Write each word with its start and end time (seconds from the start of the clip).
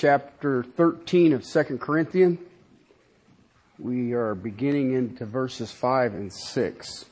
chapter 0.00 0.62
13 0.62 1.34
of 1.34 1.44
2 1.44 1.76
Corinthians. 1.76 2.38
We 3.78 4.14
are 4.14 4.34
beginning 4.34 4.94
into 4.94 5.26
verses 5.26 5.72
5 5.72 6.14
and 6.14 6.32
6. 6.32 7.04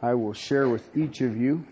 I 0.00 0.14
will 0.14 0.32
share 0.32 0.70
with 0.70 0.96
each 0.96 1.20
of 1.20 1.36
you 1.36 1.66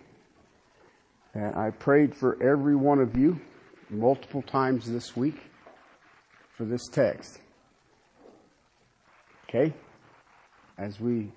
that 1.35 1.57
I 1.57 1.71
prayed 1.71 2.15
for 2.15 2.37
every 2.43 2.77
one 2.77 3.01
of 3.01 3.17
you 3.17 3.41
multiple 3.89 4.43
times 4.43 4.93
this 4.93 5.17
week 5.17 5.41
for 6.55 6.67
this 6.67 6.87
text. 6.89 7.41
Okay? 9.49 9.73
As 10.77 11.01
we 11.01 11.33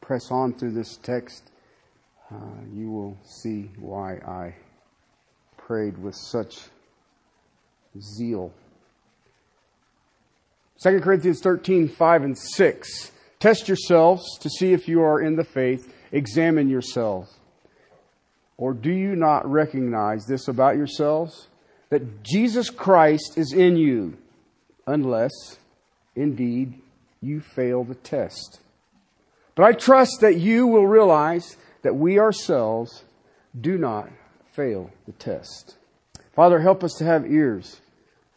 press 0.00 0.30
on 0.30 0.52
through 0.52 0.74
this 0.74 0.96
text, 0.98 1.50
uh, 2.30 2.36
you 2.72 2.88
will 2.88 3.18
see 3.24 3.72
why 3.80 4.18
I 4.18 4.54
prayed 5.56 5.98
with 5.98 6.14
such 6.14 6.68
zeal. 8.00 8.52
2 10.82 11.00
Corinthians 11.00 11.40
13, 11.40 11.88
5 11.88 12.22
and 12.22 12.38
6. 12.38 13.12
Test 13.40 13.68
yourselves 13.68 14.38
to 14.40 14.48
see 14.48 14.72
if 14.72 14.88
you 14.88 15.02
are 15.02 15.20
in 15.20 15.36
the 15.36 15.44
faith. 15.44 15.92
Examine 16.12 16.68
yourselves. 16.68 17.38
Or 18.56 18.72
do 18.72 18.90
you 18.90 19.14
not 19.14 19.48
recognize 19.48 20.26
this 20.26 20.48
about 20.48 20.76
yourselves? 20.76 21.48
That 21.90 22.22
Jesus 22.22 22.70
Christ 22.70 23.38
is 23.38 23.52
in 23.52 23.76
you, 23.76 24.18
unless, 24.86 25.32
indeed, 26.14 26.74
you 27.20 27.40
fail 27.40 27.84
the 27.84 27.94
test. 27.94 28.60
But 29.54 29.64
I 29.64 29.72
trust 29.72 30.18
that 30.20 30.38
you 30.38 30.66
will 30.66 30.86
realize 30.86 31.56
that 31.82 31.96
we 31.96 32.18
ourselves 32.18 33.04
do 33.58 33.78
not 33.78 34.08
fail 34.52 34.90
the 35.06 35.12
test. 35.12 35.76
Father, 36.34 36.60
help 36.60 36.84
us 36.84 36.94
to 36.98 37.04
have 37.04 37.26
ears. 37.26 37.80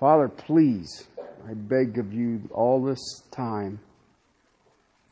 Father, 0.02 0.28
please, 0.28 1.08
I 1.48 1.54
beg 1.54 2.00
of 2.00 2.12
you 2.12 2.50
all 2.52 2.84
this 2.84 3.22
time 3.30 3.80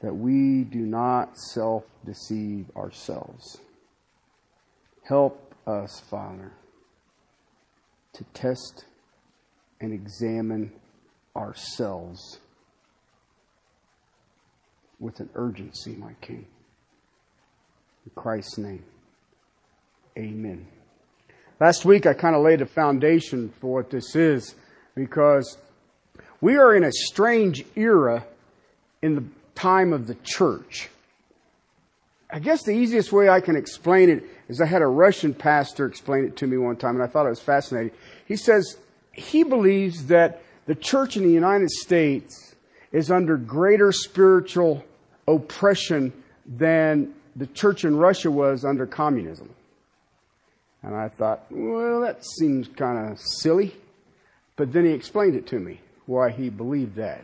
that 0.01 0.15
we 0.15 0.63
do 0.63 0.79
not 0.79 1.37
self 1.37 1.83
deceive 2.03 2.65
ourselves. 2.75 3.59
Help 5.07 5.53
us, 5.67 6.01
Father, 6.09 6.53
to 8.13 8.23
test 8.33 8.85
and 9.79 9.93
examine 9.93 10.71
ourselves 11.35 12.39
with 14.99 15.19
an 15.19 15.29
urgency, 15.35 15.91
my 15.91 16.13
King. 16.19 16.47
In 18.07 18.11
Christ's 18.15 18.57
name, 18.57 18.83
amen. 20.17 20.65
Last 21.59 21.85
week, 21.85 22.07
I 22.07 22.15
kind 22.15 22.35
of 22.35 22.41
laid 22.41 22.61
a 22.63 22.65
foundation 22.65 23.53
for 23.61 23.71
what 23.75 23.91
this 23.91 24.15
is 24.15 24.55
because 24.99 25.57
we 26.41 26.57
are 26.57 26.75
in 26.75 26.83
a 26.83 26.91
strange 26.91 27.63
era 27.77 28.25
in 29.01 29.15
the 29.15 29.23
time 29.55 29.93
of 29.93 30.07
the 30.07 30.15
church. 30.23 30.89
I 32.29 32.39
guess 32.39 32.63
the 32.63 32.73
easiest 32.73 33.13
way 33.13 33.29
I 33.29 33.39
can 33.39 33.55
explain 33.55 34.09
it 34.09 34.23
is 34.49 34.59
I 34.59 34.65
had 34.65 34.81
a 34.81 34.87
Russian 34.87 35.33
pastor 35.33 35.85
explain 35.85 36.25
it 36.25 36.35
to 36.37 36.47
me 36.47 36.57
one 36.57 36.75
time, 36.75 36.95
and 36.95 37.03
I 37.03 37.07
thought 37.07 37.25
it 37.25 37.29
was 37.29 37.39
fascinating. 37.39 37.91
He 38.25 38.35
says 38.35 38.77
he 39.13 39.43
believes 39.43 40.07
that 40.07 40.41
the 40.65 40.75
church 40.75 41.15
in 41.15 41.23
the 41.23 41.31
United 41.31 41.69
States 41.71 42.55
is 42.91 43.09
under 43.09 43.37
greater 43.37 43.93
spiritual 43.93 44.83
oppression 45.27 46.11
than 46.45 47.13
the 47.37 47.47
church 47.47 47.85
in 47.85 47.95
Russia 47.95 48.29
was 48.29 48.65
under 48.65 48.85
communism. 48.85 49.49
And 50.83 50.93
I 50.93 51.07
thought, 51.07 51.45
well, 51.49 52.01
that 52.01 52.25
seems 52.25 52.67
kind 52.67 53.11
of 53.11 53.19
silly. 53.19 53.73
But 54.59 54.73
then 54.73 54.83
he 54.83 54.91
explained 54.91 55.37
it 55.37 55.47
to 55.47 55.57
me, 55.57 55.79
why 56.05 56.31
he 56.31 56.49
believed 56.49 56.97
that. 56.97 57.23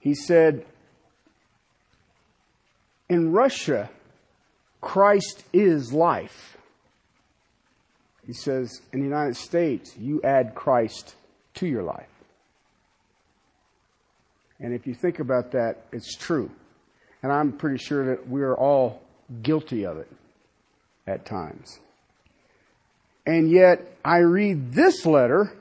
He 0.00 0.14
said, 0.14 0.64
in 3.10 3.32
Russia, 3.32 3.90
Christ 4.80 5.44
is 5.52 5.92
life. 5.92 6.56
He 8.26 8.32
says, 8.32 8.80
in 8.94 9.00
the 9.00 9.04
United 9.04 9.36
States, 9.36 9.94
you 9.98 10.22
add 10.24 10.54
Christ 10.54 11.16
to 11.56 11.66
your 11.66 11.82
life. 11.82 12.08
And 14.58 14.72
if 14.72 14.86
you 14.86 14.94
think 14.94 15.18
about 15.18 15.52
that, 15.52 15.84
it's 15.92 16.16
true. 16.16 16.50
And 17.22 17.30
I'm 17.30 17.52
pretty 17.52 17.76
sure 17.76 18.06
that 18.06 18.26
we're 18.26 18.54
all 18.54 19.02
guilty 19.42 19.84
of 19.84 19.98
it 19.98 20.10
at 21.06 21.26
times. 21.26 21.78
And 23.26 23.50
yet, 23.50 23.96
I 24.04 24.18
read 24.18 24.72
this 24.72 25.06
letter, 25.06 25.56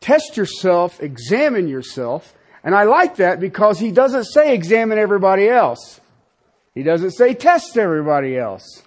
test 0.00 0.36
yourself, 0.36 1.02
examine 1.02 1.68
yourself, 1.68 2.34
and 2.62 2.74
I 2.74 2.84
like 2.84 3.16
that 3.16 3.40
because 3.40 3.78
he 3.78 3.90
doesn't 3.90 4.24
say 4.24 4.54
examine 4.54 4.98
everybody 4.98 5.48
else. 5.48 6.00
He 6.74 6.82
doesn't 6.82 7.12
say 7.12 7.34
test 7.34 7.78
everybody 7.78 8.36
else. 8.36 8.82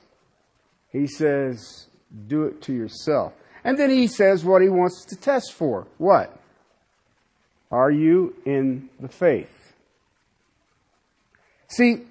He 0.92 1.08
says 1.08 1.88
do 2.28 2.44
it 2.44 2.62
to 2.64 2.74
yourself. 2.74 3.34
And 3.64 3.78
then 3.78 3.90
he 3.90 4.08
says 4.08 4.46
what 4.46 4.62
he 4.62 4.70
wants 4.70 5.06
to 5.06 5.16
test 5.16 5.54
for. 5.54 5.88
What? 5.98 6.38
Are 7.72 7.90
you 7.90 8.36
in 8.46 8.90
the 9.00 9.08
faith? 9.08 9.74
See, 11.70 12.04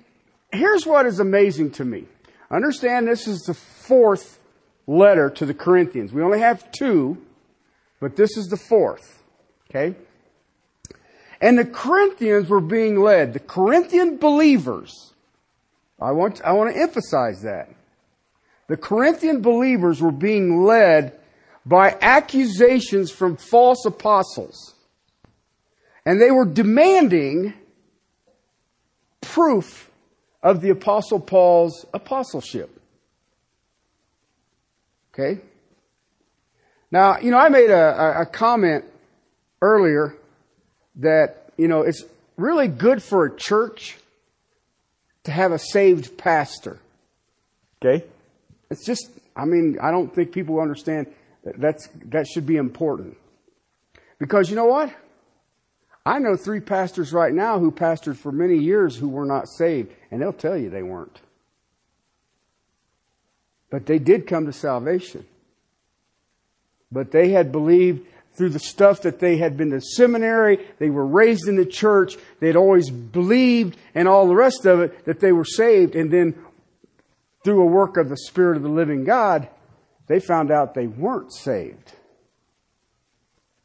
here's 0.51 0.85
what 0.85 1.07
is 1.07 1.21
amazing 1.21 1.71
to 1.73 1.85
me. 1.85 2.07
Understand 2.51 3.07
this 3.07 3.29
is 3.29 3.43
the 3.43 3.55
fourth 3.55 4.41
letter 4.87 5.31
to 5.31 5.47
the 5.47 5.55
Corinthians. 5.55 6.13
We 6.13 6.23
only 6.23 6.41
have 6.41 6.71
two, 6.73 7.19
but 8.01 8.17
this 8.17 8.37
is 8.37 8.49
the 8.49 8.57
fourth. 8.57 9.23
Okay? 9.71 9.97
And 11.41 11.59
the 11.59 11.65
Corinthians 11.65 12.49
were 12.49 12.61
being 12.61 13.01
led, 13.01 13.33
the 13.33 13.41
Corinthian 13.41 14.17
believers. 14.17 15.13
I 16.01 16.13
want, 16.13 16.41
I 16.45 16.53
want 16.53 16.75
to 16.75 16.81
emphasize 16.81 17.43
that. 17.43 17.69
The 18.69 18.77
Corinthian 18.77 19.43
believers 19.43 20.01
were 20.01 20.13
being 20.13 20.65
led 20.65 21.19
by 21.67 21.97
accusations 22.01 23.11
from 23.11 23.37
false 23.37 23.85
apostles. 23.85 24.75
And 26.05 26.21
they 26.21 26.31
were 26.31 26.45
demanding 26.45 27.55
proof 29.21 29.91
of 30.43 30.61
the 30.61 30.71
Apostle 30.71 31.21
Paul's 31.21 31.87
apostleship. 31.95 32.82
Okay? 35.13 35.41
Now, 36.91 37.19
you 37.19 37.31
know, 37.31 37.39
I 37.39 37.49
made 37.49 37.71
a, 37.71 38.21
a, 38.21 38.27
comment 38.27 38.85
earlier 39.61 40.17
that, 40.97 41.51
you 41.57 41.69
know, 41.69 41.83
it's 41.83 42.05
really 42.37 42.69
good 42.69 43.03
for 43.03 43.27
a 43.27 43.37
church 43.37 43.97
to 45.25 45.31
have 45.31 45.53
a 45.53 45.59
saved 45.59 46.17
pastor. 46.19 46.79
Okay? 47.83 48.05
It's 48.71 48.85
just, 48.85 49.11
I 49.37 49.45
mean, 49.45 49.79
I 49.83 49.91
don't 49.91 50.15
think 50.15 50.33
people 50.33 50.61
understand 50.61 51.07
that 51.45 51.61
that's, 51.61 51.89
that 52.07 52.27
should 52.27 52.47
be 52.47 52.57
important. 52.57 53.17
Because 54.19 54.51
you 54.51 54.57
know 54.57 54.67
what? 54.67 54.95
I 56.05 56.19
know 56.19 56.37
three 56.37 56.61
pastors 56.61 57.13
right 57.13 57.33
now 57.33 57.59
who 57.59 57.71
pastored 57.71 58.17
for 58.17 58.33
many 58.33 58.59
years 58.59 58.97
who 58.97 59.09
were 59.09 59.25
not 59.25 59.49
saved, 59.49 59.93
and 60.11 60.21
they'll 60.21 60.33
tell 60.33 60.57
you 60.57 60.69
they 60.69 60.83
weren't. 60.83 61.21
But 63.73 63.87
they 63.87 63.99
did 63.99 64.27
come 64.27 64.45
to 64.45 64.53
salvation. 64.53 65.25
But 66.93 67.11
they 67.11 67.31
had 67.31 67.51
believed 67.51 68.07
through 68.35 68.51
the 68.51 68.59
stuff 68.59 69.01
that 69.01 69.19
they 69.19 69.39
had 69.39 69.57
been 69.57 69.71
to 69.71 69.81
seminary, 69.81 70.59
they 70.79 70.91
were 70.91 71.07
raised 71.07 71.49
in 71.49 71.57
the 71.57 71.65
church, 71.65 72.17
they'd 72.39 72.55
always 72.55 72.91
believed, 72.91 73.79
and 73.95 74.07
all 74.07 74.29
the 74.29 74.35
rest 74.35 74.67
of 74.67 74.81
it, 74.81 75.07
that 75.07 75.21
they 75.21 75.33
were 75.33 75.47
saved. 75.47 75.97
And 75.97 76.11
then 76.11 76.35
through 77.45 77.63
a 77.63 77.67
work 77.67 77.97
of 77.97 78.11
the 78.11 78.17
Spirit 78.19 78.59
of 78.59 78.63
the 78.63 78.69
living 78.69 79.05
God, 79.05 79.49
they 80.07 80.21
found 80.21 80.51
out 80.51 80.75
they 80.75 80.87
weren't 80.87 81.33
saved. 81.33 81.95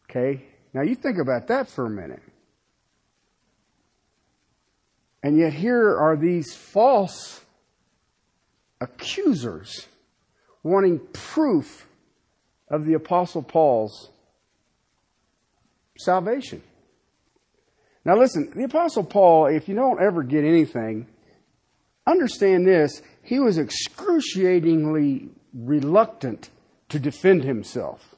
Okay? 0.09 0.41
Now 0.73 0.83
you 0.83 0.95
think 0.95 1.17
about 1.17 1.47
that 1.47 1.67
for 1.67 1.85
a 1.85 1.89
minute. 1.89 2.23
And 5.21 5.37
yet 5.37 5.51
here 5.51 5.97
are 5.97 6.15
these 6.15 6.55
false 6.55 7.41
accusers 8.79 9.85
wanting 10.67 10.99
proof 11.13 11.87
of 12.69 12.85
the 12.85 12.93
apostle 12.93 13.41
Paul's 13.41 14.09
salvation. 15.97 16.61
Now 18.05 18.17
listen, 18.17 18.51
the 18.55 18.63
apostle 18.63 19.03
Paul, 19.03 19.47
if 19.47 19.67
you 19.67 19.75
don't 19.75 20.01
ever 20.01 20.23
get 20.23 20.43
anything, 20.43 21.07
understand 22.05 22.67
this, 22.67 23.01
he 23.21 23.39
was 23.39 23.57
excruciatingly 23.57 25.29
reluctant 25.53 26.49
to 26.89 26.99
defend 26.99 27.43
himself. 27.43 28.15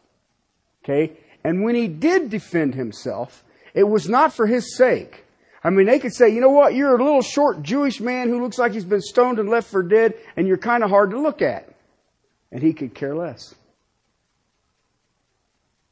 Okay? 0.84 1.14
And 1.44 1.64
when 1.64 1.76
he 1.76 1.88
did 1.88 2.30
defend 2.30 2.76
himself, 2.76 3.44
it 3.74 3.84
was 3.84 4.10
not 4.10 4.34
for 4.34 4.46
his 4.46 4.76
sake. 4.76 5.26
I 5.64 5.70
mean, 5.70 5.88
they 5.88 6.00
could 6.00 6.14
say, 6.14 6.30
you 6.30 6.42
know 6.42 6.50
what, 6.50 6.74
you're 6.74 6.96
a 6.96 7.04
little 7.04 7.22
short 7.22 7.64
Jewish 7.64 8.00
man 8.00 8.30
who 8.30 8.42
looks 8.42 8.58
like 8.58 8.74
he's 8.74 8.86
been 8.86 9.02
stoned 9.02 9.40
and 9.40 9.50
left 9.50 9.70
for 9.70 9.84
dead, 9.84 10.14
and 10.38 10.48
you're 10.48 10.58
kind 10.58 10.84
of 10.84 10.90
hard 10.90 11.12
to 11.12 11.20
look 11.20 11.42
at. 11.42 11.69
And 12.52 12.62
he 12.64 12.74
could 12.74 12.94
care 12.94 13.16
less. 13.16 13.56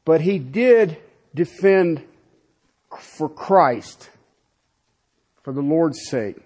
but 0.08 0.22
he 0.22 0.38
did 0.38 0.96
defend 1.34 2.02
for 2.98 3.28
Christ, 3.28 4.08
for 5.42 5.52
the 5.52 5.60
Lord's 5.60 5.98
sake. 6.08 6.38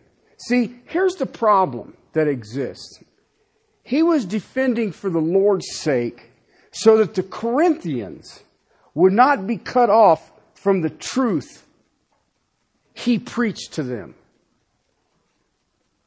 See, 0.48 0.80
here's 0.86 1.14
the 1.14 1.26
problem 1.26 1.96
that 2.12 2.26
exists. 2.26 3.04
He 3.84 4.02
was 4.02 4.24
defending 4.24 4.90
for 4.90 5.10
the 5.10 5.20
Lord's 5.20 5.68
sake 5.76 6.32
so 6.72 6.96
that 6.96 7.14
the 7.14 7.22
Corinthians 7.22 8.42
would 8.94 9.12
not 9.12 9.46
be 9.46 9.58
cut 9.58 9.90
off 9.90 10.32
from 10.54 10.80
the 10.80 10.90
truth 10.90 11.64
he 12.94 13.16
preached 13.16 13.74
to 13.74 13.84
them. 13.84 14.16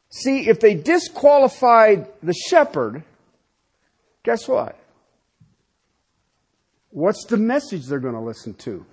See, 0.09 0.49
if 0.49 0.59
they 0.59 0.73
disqualified 0.75 2.09
the 2.21 2.33
shepherd, 2.33 3.03
guess 4.25 4.47
what? 4.47 4.77
What's 6.89 7.25
the 7.25 7.37
message 7.37 7.85
they're 7.85 7.99
going 7.99 8.15
to 8.15 8.19
listen 8.19 8.55
to? 8.55 8.85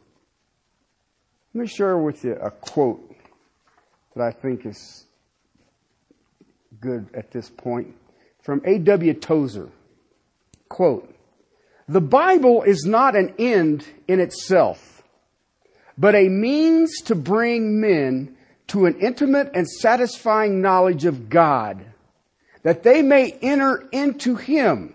Let 1.54 1.62
me 1.62 1.66
share 1.66 1.98
with 1.98 2.22
you 2.24 2.34
a 2.34 2.50
quote 2.50 3.16
that 4.14 4.22
I 4.22 4.30
think 4.30 4.66
is 4.66 5.06
good 6.80 7.08
at 7.14 7.30
this 7.30 7.48
point 7.48 7.94
from 8.42 8.60
A.W. 8.64 9.14
Tozer. 9.14 9.70
Quote, 10.68 11.14
the 11.88 12.00
Bible 12.00 12.62
is 12.62 12.84
not 12.84 13.16
an 13.16 13.34
end 13.38 13.86
in 14.08 14.20
itself, 14.20 15.02
but 15.96 16.14
a 16.14 16.28
means 16.28 17.00
to 17.04 17.14
bring 17.14 17.80
men 17.80 18.36
to 18.68 18.86
an 18.86 18.98
intimate 19.00 19.50
and 19.54 19.68
satisfying 19.68 20.62
knowledge 20.62 21.04
of 21.04 21.28
God, 21.28 21.84
that 22.62 22.82
they 22.82 23.02
may 23.02 23.32
enter 23.42 23.88
into 23.92 24.36
Him, 24.36 24.94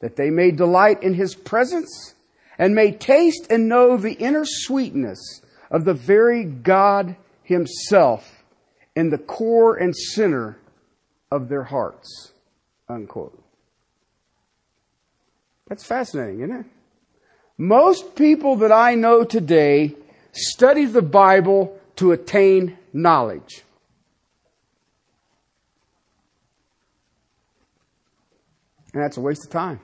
that 0.00 0.16
they 0.16 0.30
may 0.30 0.50
delight 0.50 1.02
in 1.02 1.14
His 1.14 1.34
presence, 1.34 2.14
and 2.58 2.74
may 2.74 2.92
taste 2.92 3.46
and 3.50 3.68
know 3.68 3.96
the 3.96 4.14
inner 4.14 4.44
sweetness 4.44 5.42
of 5.70 5.84
the 5.84 5.94
very 5.94 6.44
God 6.44 7.16
Himself 7.42 8.44
in 8.94 9.10
the 9.10 9.18
core 9.18 9.76
and 9.76 9.94
center 9.94 10.58
of 11.30 11.48
their 11.48 11.64
hearts. 11.64 12.32
Unquote. 12.88 13.42
That's 15.68 15.84
fascinating, 15.84 16.40
isn't 16.40 16.56
it? 16.56 16.66
Most 17.58 18.14
people 18.14 18.56
that 18.56 18.72
I 18.72 18.94
know 18.94 19.24
today 19.24 19.94
study 20.32 20.84
the 20.84 21.02
Bible 21.02 21.78
to 21.96 22.12
attain 22.12 22.78
knowledge. 22.92 23.62
And 28.92 29.02
that's 29.02 29.16
a 29.16 29.20
waste 29.20 29.44
of 29.44 29.50
time. 29.50 29.80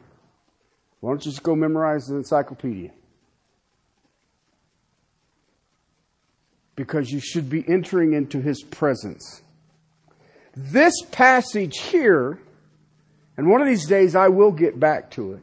Why 1.05 1.11
don't 1.11 1.27
you 1.27 1.33
just 1.33 1.43
go 1.43 1.55
memorize 1.55 2.07
the 2.07 2.17
encyclopedia? 2.17 2.91
Because 6.77 7.13
you 7.13 7.21
should 7.21 7.51
be 7.51 7.63
entering 7.69 8.15
into 8.15 8.41
his 8.41 8.63
presence. 8.63 9.43
This 10.57 10.95
passage 11.13 11.77
here, 11.77 12.39
and 13.37 13.51
one 13.51 13.61
of 13.61 13.67
these 13.67 13.87
days 13.87 14.17
I 14.17 14.29
will 14.29 14.51
get 14.51 14.81
back 14.81 15.11
to 15.11 15.35
it. 15.35 15.43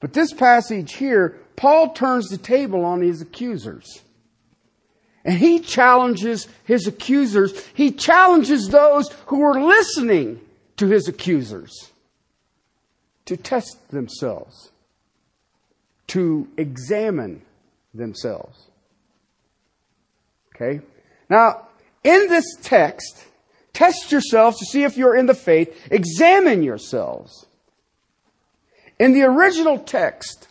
But 0.00 0.12
this 0.12 0.30
passage 0.30 0.92
here, 0.92 1.38
Paul 1.56 1.94
turns 1.94 2.28
the 2.28 2.36
table 2.36 2.84
on 2.84 3.00
his 3.00 3.22
accusers. 3.22 4.02
And 5.24 5.38
he 5.38 5.58
challenges 5.58 6.48
his 6.64 6.86
accusers. 6.86 7.66
He 7.72 7.92
challenges 7.92 8.68
those 8.68 9.08
who 9.28 9.40
are 9.40 9.58
listening 9.58 10.42
to 10.76 10.86
his 10.86 11.08
accusers 11.08 11.92
to 13.26 13.36
test 13.36 13.90
themselves, 13.90 14.70
to 16.08 16.48
examine 16.56 17.42
themselves. 17.92 18.70
Okay? 20.54 20.80
Now, 21.28 21.66
in 22.02 22.28
this 22.28 22.44
text, 22.62 23.24
test 23.72 24.10
yourselves 24.10 24.58
to 24.58 24.64
see 24.64 24.84
if 24.84 24.96
you're 24.96 25.16
in 25.16 25.26
the 25.26 25.34
faith, 25.34 25.88
examine 25.90 26.62
yourselves. 26.62 27.46
In 28.98 29.12
the 29.12 29.22
original 29.24 29.78
text, 29.78 30.48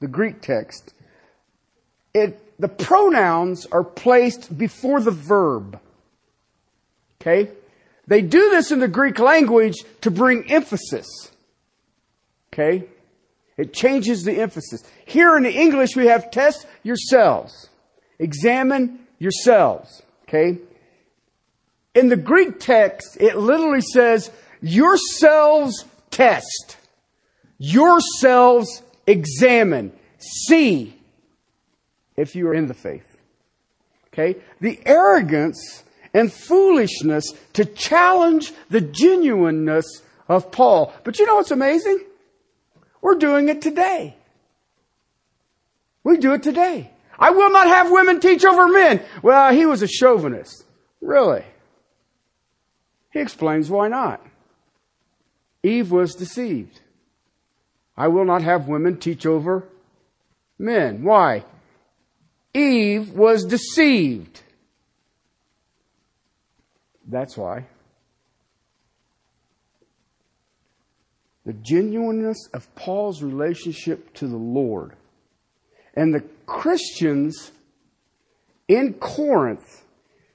the 0.00 0.06
Greek 0.06 0.40
text, 0.40 0.92
it, 2.14 2.60
the 2.60 2.68
pronouns 2.68 3.66
are 3.66 3.82
placed 3.82 4.56
before 4.56 5.00
the 5.00 5.10
verb. 5.10 5.80
Okay? 7.20 7.50
They 8.06 8.22
do 8.22 8.50
this 8.50 8.70
in 8.70 8.78
the 8.78 8.88
Greek 8.88 9.18
language 9.18 9.76
to 10.02 10.10
bring 10.10 10.50
emphasis. 10.50 11.06
Okay? 12.56 12.86
It 13.58 13.74
changes 13.74 14.24
the 14.24 14.40
emphasis. 14.40 14.82
Here 15.04 15.36
in 15.36 15.42
the 15.42 15.52
English, 15.52 15.94
we 15.94 16.06
have 16.06 16.30
test 16.30 16.66
yourselves. 16.82 17.68
Examine 18.18 19.00
yourselves. 19.18 20.02
Okay? 20.22 20.58
In 21.94 22.08
the 22.08 22.16
Greek 22.16 22.58
text, 22.58 23.18
it 23.20 23.36
literally 23.36 23.82
says, 23.82 24.30
yourselves 24.62 25.84
test. 26.10 26.78
Yourselves 27.58 28.82
examine. 29.06 29.92
See 30.18 30.98
if 32.16 32.34
you 32.34 32.48
are 32.48 32.54
in 32.54 32.66
the 32.66 32.74
faith. 32.74 33.16
Okay? 34.12 34.36
The 34.60 34.80
arrogance 34.86 35.84
and 36.14 36.32
foolishness 36.32 37.32
to 37.52 37.66
challenge 37.66 38.52
the 38.70 38.80
genuineness 38.80 39.84
of 40.28 40.50
Paul. 40.50 40.94
But 41.04 41.18
you 41.18 41.26
know 41.26 41.36
what's 41.36 41.50
amazing? 41.50 42.00
We're 43.00 43.16
doing 43.16 43.48
it 43.48 43.62
today. 43.62 44.16
We 46.04 46.16
do 46.16 46.32
it 46.34 46.42
today. 46.42 46.90
I 47.18 47.30
will 47.30 47.50
not 47.50 47.66
have 47.66 47.90
women 47.90 48.20
teach 48.20 48.44
over 48.44 48.68
men. 48.68 49.02
Well, 49.22 49.52
he 49.52 49.66
was 49.66 49.82
a 49.82 49.88
chauvinist. 49.88 50.64
Really? 51.00 51.44
He 53.12 53.20
explains 53.20 53.70
why 53.70 53.88
not. 53.88 54.24
Eve 55.62 55.90
was 55.90 56.14
deceived. 56.14 56.80
I 57.96 58.08
will 58.08 58.24
not 58.24 58.42
have 58.42 58.68
women 58.68 58.98
teach 58.98 59.24
over 59.24 59.64
men. 60.58 61.02
Why? 61.02 61.44
Eve 62.52 63.10
was 63.12 63.44
deceived. 63.44 64.42
That's 67.06 67.36
why. 67.36 67.66
The 71.46 71.54
genuineness 71.54 72.48
of 72.52 72.72
Paul's 72.74 73.22
relationship 73.22 74.12
to 74.14 74.26
the 74.26 74.36
Lord. 74.36 74.94
And 75.94 76.12
the 76.12 76.24
Christians 76.44 77.52
in 78.68 78.94
Corinth 78.94 79.84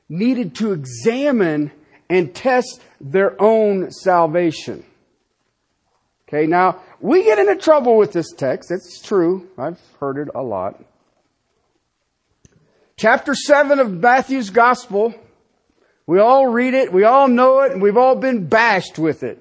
needed 0.07 0.55
to 0.55 0.71
examine 0.71 1.71
and 2.09 2.33
test 2.33 2.81
their 2.99 3.39
own 3.41 3.91
salvation. 3.91 4.85
Okay, 6.27 6.47
now 6.47 6.81
we 7.01 7.23
get 7.23 7.39
into 7.39 7.57
trouble 7.57 7.97
with 7.97 8.13
this 8.13 8.31
text. 8.31 8.71
It's 8.71 9.01
true. 9.01 9.49
I've 9.57 9.81
heard 9.99 10.17
it 10.17 10.29
a 10.33 10.41
lot. 10.41 10.81
Chapter 12.95 13.35
7 13.35 13.79
of 13.79 13.91
Matthew's 13.91 14.49
Gospel. 14.49 15.13
We 16.07 16.19
all 16.19 16.47
read 16.47 16.73
it. 16.73 16.93
We 16.93 17.03
all 17.03 17.27
know 17.27 17.61
it. 17.61 17.73
And 17.73 17.81
we've 17.81 17.97
all 17.97 18.15
been 18.15 18.47
bashed 18.47 18.97
with 18.97 19.23
it. 19.23 19.39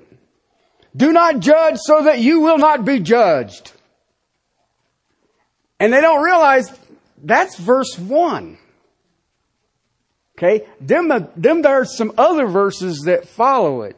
Do 0.97 1.13
not 1.13 1.41
judge 1.41 1.79
so 1.79 2.05
that 2.05 2.21
you 2.21 2.41
will 2.41 2.59
not 2.59 2.85
be 2.85 2.99
judged. 2.99 3.73
And 5.79 5.93
they 5.93 6.01
don't 6.01 6.23
realize 6.23 6.71
that's 7.23 7.57
verse 7.57 7.99
1. 7.99 8.59
Okay? 10.37 10.67
Them, 10.81 11.11
uh, 11.11 11.21
them 11.37 11.63
there 11.63 11.81
are 11.81 11.85
some 11.85 12.13
other 12.19 12.47
verses 12.47 13.03
that 13.03 13.29
follow 13.29 13.83
it. 13.83 13.97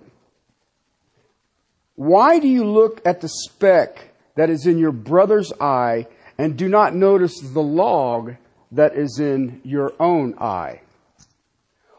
Why 1.94 2.38
do 2.38 2.48
you 2.48 2.64
look 2.64 3.00
at 3.06 3.20
the 3.20 3.28
speck 3.28 4.10
that 4.34 4.50
is 4.50 4.66
in 4.66 4.78
your 4.78 4.92
brother's 4.92 5.52
eye 5.60 6.06
and 6.38 6.56
do 6.56 6.68
not 6.68 6.94
notice 6.94 7.38
the 7.40 7.62
log 7.62 8.34
that 8.72 8.96
is 8.96 9.18
in 9.20 9.60
your 9.64 9.92
own 10.00 10.34
eye? 10.38 10.80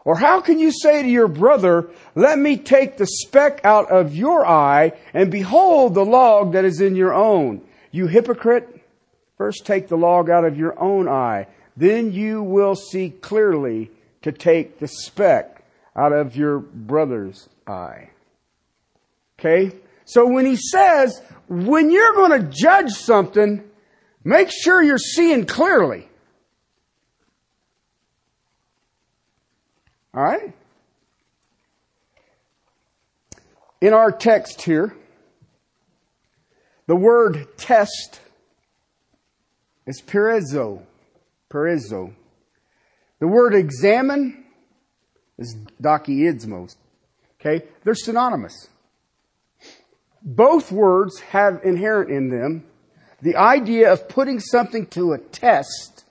Or 0.04 0.16
how 0.16 0.42
can 0.42 0.58
you 0.58 0.70
say 0.70 1.02
to 1.02 1.08
your 1.08 1.28
brother, 1.28 1.88
let 2.14 2.38
me 2.38 2.58
take 2.58 2.98
the 2.98 3.06
speck 3.06 3.60
out 3.64 3.90
of 3.90 4.14
your 4.14 4.46
eye 4.46 4.92
and 5.14 5.30
behold 5.30 5.94
the 5.94 6.04
log 6.04 6.52
that 6.52 6.66
is 6.66 6.80
in 6.80 6.94
your 6.94 7.14
own? 7.14 7.62
You 7.90 8.06
hypocrite, 8.06 8.82
first 9.38 9.64
take 9.64 9.88
the 9.88 9.96
log 9.96 10.28
out 10.28 10.44
of 10.44 10.58
your 10.58 10.78
own 10.78 11.08
eye. 11.08 11.46
Then 11.76 12.12
you 12.12 12.42
will 12.42 12.74
see 12.74 13.10
clearly 13.10 13.90
to 14.22 14.30
take 14.30 14.78
the 14.78 14.88
speck 14.88 15.64
out 15.96 16.12
of 16.12 16.36
your 16.36 16.58
brother's 16.58 17.48
eye. 17.66 18.10
Okay? 19.38 19.72
So 20.04 20.26
when 20.26 20.44
he 20.44 20.56
says, 20.56 21.22
when 21.48 21.90
you're 21.90 22.14
going 22.14 22.42
to 22.42 22.50
judge 22.50 22.90
something, 22.90 23.64
make 24.22 24.50
sure 24.50 24.82
you're 24.82 24.98
seeing 24.98 25.46
clearly. 25.46 26.08
All 30.14 30.22
right? 30.22 30.54
In 33.80 33.92
our 33.92 34.12
text 34.12 34.62
here, 34.62 34.96
the 36.86 36.96
word 36.96 37.48
test 37.56 38.20
is 39.86 40.00
peirazo. 40.00 40.82
Peirazo. 41.50 42.14
The 43.18 43.26
word 43.26 43.54
examine 43.54 44.44
is 45.38 45.56
dokiidsmos. 45.82 46.76
Okay? 47.40 47.66
They're 47.82 47.94
synonymous. 47.94 48.68
Both 50.22 50.72
words 50.72 51.20
have 51.20 51.60
inherent 51.64 52.10
in 52.10 52.30
them 52.30 52.64
the 53.20 53.36
idea 53.36 53.92
of 53.92 54.08
putting 54.08 54.40
something 54.40 54.86
to 54.88 55.12
a 55.12 55.18
test 55.18 56.04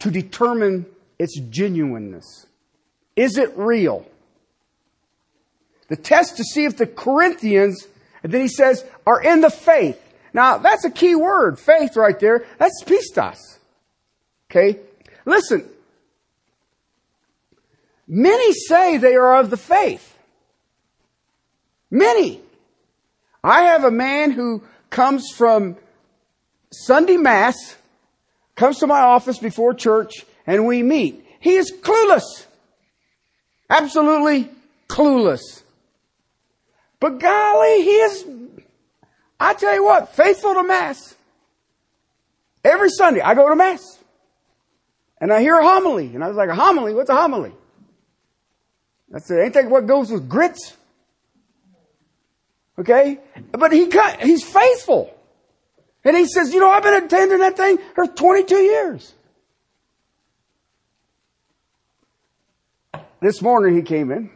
to 0.00 0.10
determine 0.10 0.86
its 1.18 1.40
genuineness. 1.50 2.47
Is 3.18 3.36
it 3.36 3.58
real? 3.58 4.06
The 5.88 5.96
test 5.96 6.36
to 6.36 6.44
see 6.44 6.66
if 6.66 6.76
the 6.76 6.86
Corinthians, 6.86 7.88
and 8.22 8.30
then 8.30 8.40
he 8.40 8.46
says, 8.46 8.84
are 9.04 9.20
in 9.20 9.40
the 9.40 9.50
faith. 9.50 10.00
Now, 10.32 10.58
that's 10.58 10.84
a 10.84 10.90
key 10.90 11.16
word, 11.16 11.58
faith 11.58 11.96
right 11.96 12.16
there. 12.20 12.46
That's 12.58 12.84
pistos. 12.84 13.38
Okay? 14.48 14.78
Listen. 15.24 15.68
Many 18.06 18.52
say 18.52 18.98
they 18.98 19.16
are 19.16 19.40
of 19.40 19.50
the 19.50 19.56
faith. 19.56 20.16
Many. 21.90 22.40
I 23.42 23.62
have 23.62 23.82
a 23.82 23.90
man 23.90 24.30
who 24.30 24.62
comes 24.90 25.28
from 25.34 25.76
Sunday 26.70 27.16
Mass, 27.16 27.74
comes 28.54 28.78
to 28.78 28.86
my 28.86 29.00
office 29.00 29.38
before 29.38 29.74
church, 29.74 30.24
and 30.46 30.66
we 30.66 30.84
meet. 30.84 31.26
He 31.40 31.56
is 31.56 31.72
clueless. 31.82 32.44
Absolutely 33.70 34.50
clueless. 34.88 35.62
But 37.00 37.20
golly, 37.20 37.82
he 37.82 37.90
is, 37.90 38.26
I 39.38 39.54
tell 39.54 39.74
you 39.74 39.84
what, 39.84 40.14
faithful 40.14 40.54
to 40.54 40.62
Mass. 40.62 41.14
Every 42.64 42.90
Sunday, 42.90 43.20
I 43.20 43.34
go 43.34 43.48
to 43.48 43.56
Mass. 43.56 43.98
And 45.20 45.32
I 45.32 45.40
hear 45.40 45.58
a 45.58 45.64
homily. 45.64 46.14
And 46.14 46.24
I 46.24 46.28
was 46.28 46.36
like, 46.36 46.48
a 46.48 46.54
homily? 46.54 46.94
What's 46.94 47.10
a 47.10 47.14
homily? 47.14 47.52
I 49.14 49.18
said, 49.20 49.40
ain't 49.40 49.54
that 49.54 49.70
what 49.70 49.86
goes 49.86 50.10
with 50.10 50.28
grits? 50.28 50.76
Okay? 52.78 53.18
But 53.52 53.72
he 53.72 53.90
he's 54.20 54.44
faithful. 54.44 55.14
And 56.04 56.16
he 56.16 56.26
says, 56.26 56.52
you 56.52 56.60
know, 56.60 56.70
I've 56.70 56.82
been 56.82 57.02
attending 57.04 57.38
that 57.38 57.56
thing 57.56 57.78
for 57.94 58.06
22 58.06 58.56
years. 58.56 59.12
This 63.20 63.42
morning 63.42 63.74
he 63.74 63.82
came 63.82 64.12
in 64.12 64.30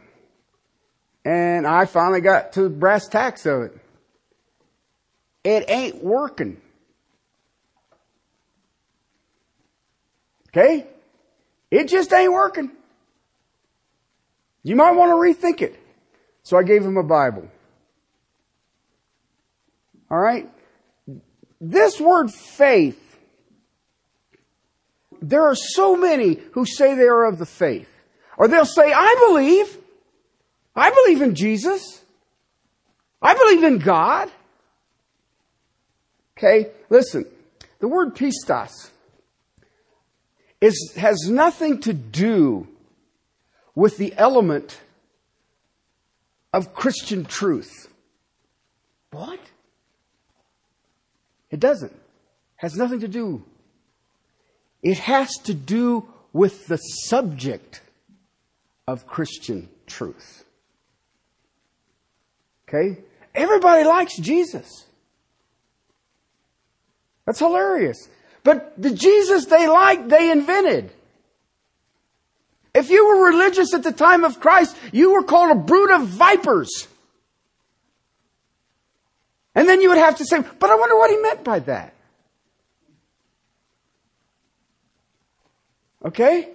and 1.23 1.65
I 1.65 1.85
finally 1.85 2.21
got 2.21 2.53
to 2.53 2.63
the 2.63 2.69
brass 2.69 3.07
tacks 3.07 3.45
of 3.45 3.61
it. 3.61 3.77
It 5.43 5.69
ain't 5.69 6.03
working. 6.03 6.61
Okay? 10.49 10.87
It 11.71 11.87
just 11.87 12.11
ain't 12.13 12.31
working. 12.31 12.71
You 14.63 14.75
might 14.75 14.91
want 14.91 15.09
to 15.11 15.15
rethink 15.15 15.61
it. 15.61 15.79
So 16.43 16.57
I 16.57 16.63
gave 16.63 16.83
him 16.83 16.97
a 16.97 17.03
Bible. 17.03 17.47
All 20.11 20.19
right? 20.19 20.49
This 21.59 21.99
word 21.99 22.31
faith, 22.31 23.17
there 25.21 25.43
are 25.43 25.55
so 25.55 25.95
many 25.95 26.37
who 26.51 26.65
say 26.65 26.95
they 26.95 27.07
are 27.07 27.25
of 27.25 27.39
the 27.39 27.45
faith. 27.45 27.92
Or 28.37 28.47
they'll 28.47 28.65
say, 28.65 28.91
I 28.93 29.15
believe. 29.27 29.77
I 30.75 30.89
believe 30.89 31.21
in 31.21 31.35
Jesus. 31.35 32.01
I 33.21 33.33
believe 33.35 33.63
in 33.63 33.77
God. 33.79 34.31
Okay, 36.37 36.71
listen. 36.89 37.25
The 37.79 37.87
word 37.87 38.15
pistos 38.15 38.89
is, 40.59 40.93
has 40.95 41.29
nothing 41.29 41.79
to 41.81 41.93
do 41.93 42.67
with 43.75 43.97
the 43.97 44.13
element 44.17 44.79
of 46.53 46.73
Christian 46.73 47.25
truth. 47.25 47.87
What? 49.11 49.39
It 51.51 51.59
doesn't. 51.59 51.93
Has 52.55 52.75
nothing 52.75 53.01
to 53.01 53.07
do. 53.07 53.43
It 54.81 54.99
has 54.99 55.37
to 55.43 55.53
do 55.53 56.07
with 56.31 56.67
the 56.67 56.77
subject 56.77 57.81
of 58.87 59.07
Christian 59.07 59.69
truth. 59.87 60.43
Okay? 62.67 62.99
Everybody 63.35 63.83
likes 63.83 64.17
Jesus. 64.17 64.85
That's 67.25 67.39
hilarious. 67.39 68.09
But 68.43 68.73
the 68.81 68.91
Jesus 68.91 69.45
they 69.45 69.67
liked, 69.67 70.09
they 70.09 70.31
invented. 70.31 70.91
If 72.73 72.89
you 72.89 73.07
were 73.07 73.27
religious 73.27 73.73
at 73.73 73.83
the 73.83 73.91
time 73.91 74.23
of 74.23 74.39
Christ, 74.39 74.75
you 74.91 75.13
were 75.13 75.23
called 75.23 75.51
a 75.51 75.59
brood 75.59 75.91
of 75.91 76.07
vipers. 76.07 76.87
And 79.55 79.69
then 79.69 79.81
you 79.81 79.89
would 79.89 79.99
have 79.99 80.17
to 80.17 80.25
say, 80.25 80.43
but 80.59 80.69
I 80.69 80.75
wonder 80.75 80.97
what 80.97 81.11
he 81.11 81.17
meant 81.17 81.43
by 81.43 81.59
that. 81.59 81.93
Okay? 86.03 86.52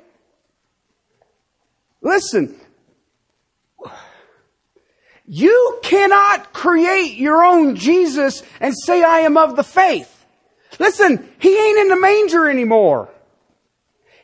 Listen. 2.01 2.55
You 5.27 5.79
cannot 5.83 6.53
create 6.55 7.17
your 7.17 7.45
own 7.45 7.77
Jesus 7.77 8.43
and 8.61 8.75
say, 8.75 9.03
I 9.03 9.21
am 9.21 9.37
of 9.37 9.57
the 9.57 9.65
faith. 9.65 10.27
Listen, 10.79 11.29
he 11.39 11.55
ain't 11.55 11.79
in 11.79 11.89
the 11.89 12.01
manger 12.01 12.49
anymore. 12.49 13.11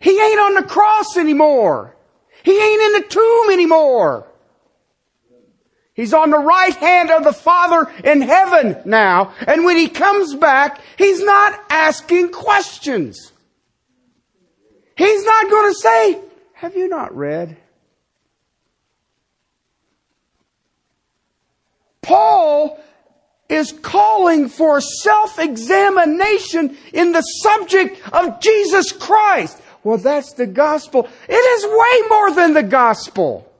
He 0.00 0.18
ain't 0.18 0.40
on 0.40 0.54
the 0.54 0.62
cross 0.62 1.16
anymore. 1.16 1.94
He 2.42 2.52
ain't 2.52 2.82
in 2.82 2.92
the 3.02 3.08
tomb 3.08 3.50
anymore. 3.50 4.26
He's 5.94 6.12
on 6.12 6.30
the 6.30 6.38
right 6.38 6.74
hand 6.74 7.10
of 7.10 7.22
the 7.22 7.32
Father 7.32 7.90
in 8.02 8.20
heaven 8.20 8.76
now. 8.84 9.32
And 9.46 9.64
when 9.64 9.76
he 9.76 9.88
comes 9.88 10.34
back, 10.34 10.80
he's 10.98 11.22
not 11.22 11.58
asking 11.70 12.32
questions. 12.32 13.32
He's 14.96 15.24
not 15.24 15.50
going 15.50 15.72
to 15.72 15.78
say, 15.78 16.18
have 16.54 16.76
you 16.76 16.88
not 16.88 17.14
read? 17.16 17.56
Paul 22.04 22.78
is 23.48 23.72
calling 23.72 24.48
for 24.48 24.80
self-examination 24.80 26.76
in 26.92 27.12
the 27.12 27.22
subject 27.22 28.00
of 28.12 28.40
Jesus 28.40 28.92
Christ. 28.92 29.60
Well, 29.82 29.98
that's 29.98 30.34
the 30.34 30.46
gospel. 30.46 31.08
It 31.28 31.32
is 31.32 31.64
way 31.64 32.08
more 32.08 32.30
than 32.32 32.54
the 32.54 32.62
gospel. 32.62 33.50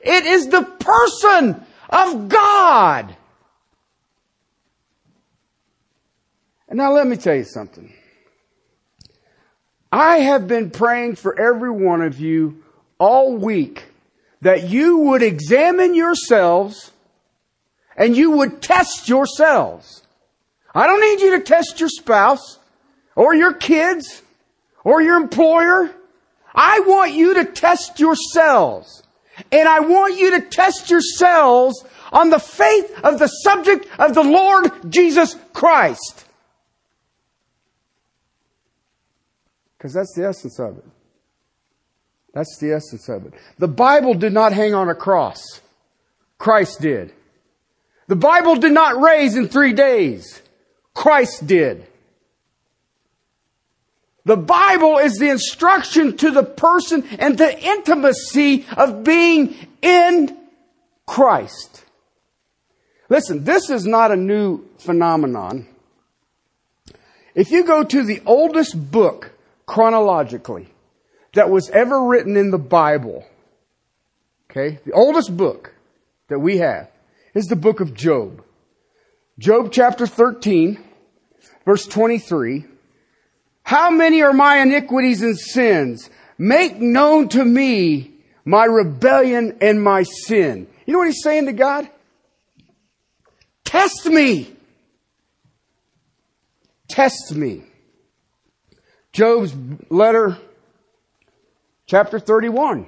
It 0.00 0.26
is 0.26 0.48
the 0.48 0.62
person 0.62 1.64
of 1.88 2.28
God. 2.28 3.16
And 6.68 6.78
now 6.78 6.92
let 6.92 7.06
me 7.06 7.16
tell 7.16 7.34
you 7.34 7.44
something. 7.44 7.92
I 9.92 10.18
have 10.18 10.48
been 10.48 10.70
praying 10.70 11.16
for 11.16 11.38
every 11.38 11.70
one 11.70 12.02
of 12.02 12.18
you 12.18 12.62
all 12.98 13.36
week 13.36 13.84
that 14.40 14.68
you 14.68 14.98
would 14.98 15.22
examine 15.22 15.94
yourselves 15.94 16.90
and 17.96 18.16
you 18.16 18.32
would 18.32 18.60
test 18.60 19.08
yourselves. 19.08 20.02
I 20.74 20.86
don't 20.86 21.00
need 21.00 21.20
you 21.20 21.38
to 21.38 21.44
test 21.44 21.78
your 21.78 21.88
spouse 21.88 22.58
or 23.14 23.34
your 23.34 23.54
kids 23.54 24.22
or 24.82 25.00
your 25.00 25.16
employer. 25.16 25.94
I 26.54 26.80
want 26.80 27.12
you 27.12 27.34
to 27.34 27.44
test 27.44 28.00
yourselves. 28.00 29.02
And 29.50 29.68
I 29.68 29.80
want 29.80 30.16
you 30.16 30.38
to 30.38 30.40
test 30.40 30.90
yourselves 30.90 31.84
on 32.12 32.30
the 32.30 32.38
faith 32.38 33.00
of 33.02 33.18
the 33.18 33.26
subject 33.26 33.86
of 33.98 34.14
the 34.14 34.22
Lord 34.22 34.70
Jesus 34.88 35.36
Christ. 35.52 36.24
Because 39.76 39.92
that's 39.92 40.14
the 40.14 40.26
essence 40.26 40.58
of 40.58 40.78
it. 40.78 40.84
That's 42.32 42.56
the 42.58 42.72
essence 42.72 43.08
of 43.08 43.26
it. 43.26 43.34
The 43.58 43.68
Bible 43.68 44.14
did 44.14 44.32
not 44.32 44.52
hang 44.52 44.74
on 44.74 44.88
a 44.88 44.94
cross. 44.94 45.42
Christ 46.38 46.80
did. 46.80 47.12
The 48.06 48.16
Bible 48.16 48.56
did 48.56 48.72
not 48.72 49.00
raise 49.00 49.36
in 49.36 49.48
three 49.48 49.72
days. 49.72 50.42
Christ 50.92 51.46
did. 51.46 51.86
The 54.24 54.36
Bible 54.36 54.98
is 54.98 55.18
the 55.18 55.28
instruction 55.28 56.16
to 56.18 56.30
the 56.30 56.42
person 56.42 57.04
and 57.18 57.36
the 57.36 57.58
intimacy 57.62 58.64
of 58.76 59.04
being 59.04 59.54
in 59.82 60.36
Christ. 61.06 61.84
Listen, 63.08 63.44
this 63.44 63.68
is 63.68 63.84
not 63.84 64.10
a 64.10 64.16
new 64.16 64.64
phenomenon. 64.78 65.66
If 67.34 67.50
you 67.50 67.64
go 67.64 67.84
to 67.84 68.02
the 68.02 68.22
oldest 68.24 68.90
book 68.90 69.32
chronologically 69.66 70.68
that 71.34 71.50
was 71.50 71.68
ever 71.70 72.04
written 72.04 72.36
in 72.36 72.50
the 72.50 72.58
Bible, 72.58 73.26
okay, 74.50 74.78
the 74.86 74.92
oldest 74.92 75.36
book 75.36 75.74
that 76.28 76.38
we 76.38 76.58
have 76.58 76.88
is 77.34 77.46
the 77.46 77.56
book 77.56 77.80
of 77.80 77.94
Job. 77.94 78.42
Job 79.38 79.70
chapter 79.72 80.06
13, 80.06 80.78
verse 81.64 81.86
23 81.86 82.64
How 83.64 83.90
many 83.90 84.22
are 84.22 84.32
my 84.32 84.58
iniquities 84.58 85.22
and 85.22 85.38
sins? 85.38 86.08
Make 86.38 86.78
known 86.80 87.28
to 87.30 87.44
me 87.44 88.12
my 88.44 88.64
rebellion 88.64 89.58
and 89.60 89.82
my 89.82 90.04
sin. 90.04 90.66
You 90.86 90.92
know 90.92 90.98
what 91.00 91.08
he's 91.08 91.22
saying 91.22 91.46
to 91.46 91.52
God? 91.52 91.88
Test 93.64 94.06
me. 94.06 94.54
Test 96.88 97.34
me. 97.34 97.64
Job's 99.12 99.54
letter, 99.90 100.38
chapter 101.86 102.18
31, 102.18 102.86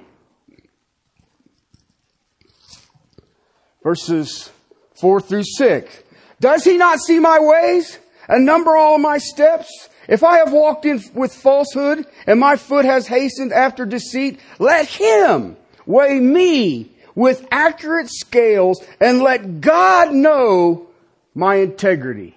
verses 3.87 4.51
4 4.99 5.21
through 5.21 5.45
6. 5.45 6.03
Does 6.41 6.65
he 6.65 6.75
not 6.75 6.99
see 6.99 7.19
my 7.19 7.39
ways 7.39 7.97
and 8.27 8.45
number 8.45 8.75
all 8.75 8.97
my 8.97 9.17
steps? 9.17 9.87
If 10.09 10.25
I 10.25 10.39
have 10.39 10.51
walked 10.51 10.85
in 10.85 11.01
with 11.13 11.33
falsehood 11.33 12.05
and 12.25 12.37
my 12.37 12.57
foot 12.57 12.83
has 12.83 13.07
hastened 13.07 13.53
after 13.53 13.85
deceit, 13.85 14.41
let 14.59 14.87
him 14.87 15.55
weigh 15.85 16.19
me 16.19 16.91
with 17.15 17.47
accurate 17.49 18.09
scales 18.09 18.83
and 18.99 19.21
let 19.21 19.61
God 19.61 20.13
know 20.13 20.87
my 21.33 21.55
integrity. 21.55 22.35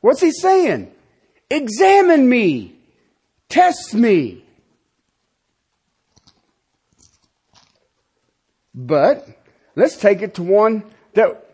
What's 0.00 0.20
he 0.20 0.32
saying? 0.32 0.92
Examine 1.48 2.28
me. 2.28 2.74
Test 3.48 3.94
me. 3.94 4.44
But 8.74 9.43
let's 9.76 9.96
take 9.96 10.22
it 10.22 10.34
to 10.34 10.42
one 10.42 10.84
that 11.14 11.48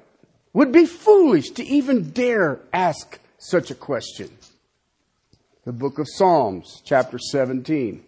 would 0.53 0.73
be 0.73 0.87
foolish 0.87 1.51
to 1.51 1.65
even 1.65 2.11
dare 2.11 2.61
ask 2.73 3.19
such 3.39 3.71
a 3.71 3.75
question. 3.75 4.31
The 5.65 5.73
book 5.73 5.99
of 5.99 6.07
Psalms, 6.09 6.83
chapter 6.85 7.19
17. 7.19 8.05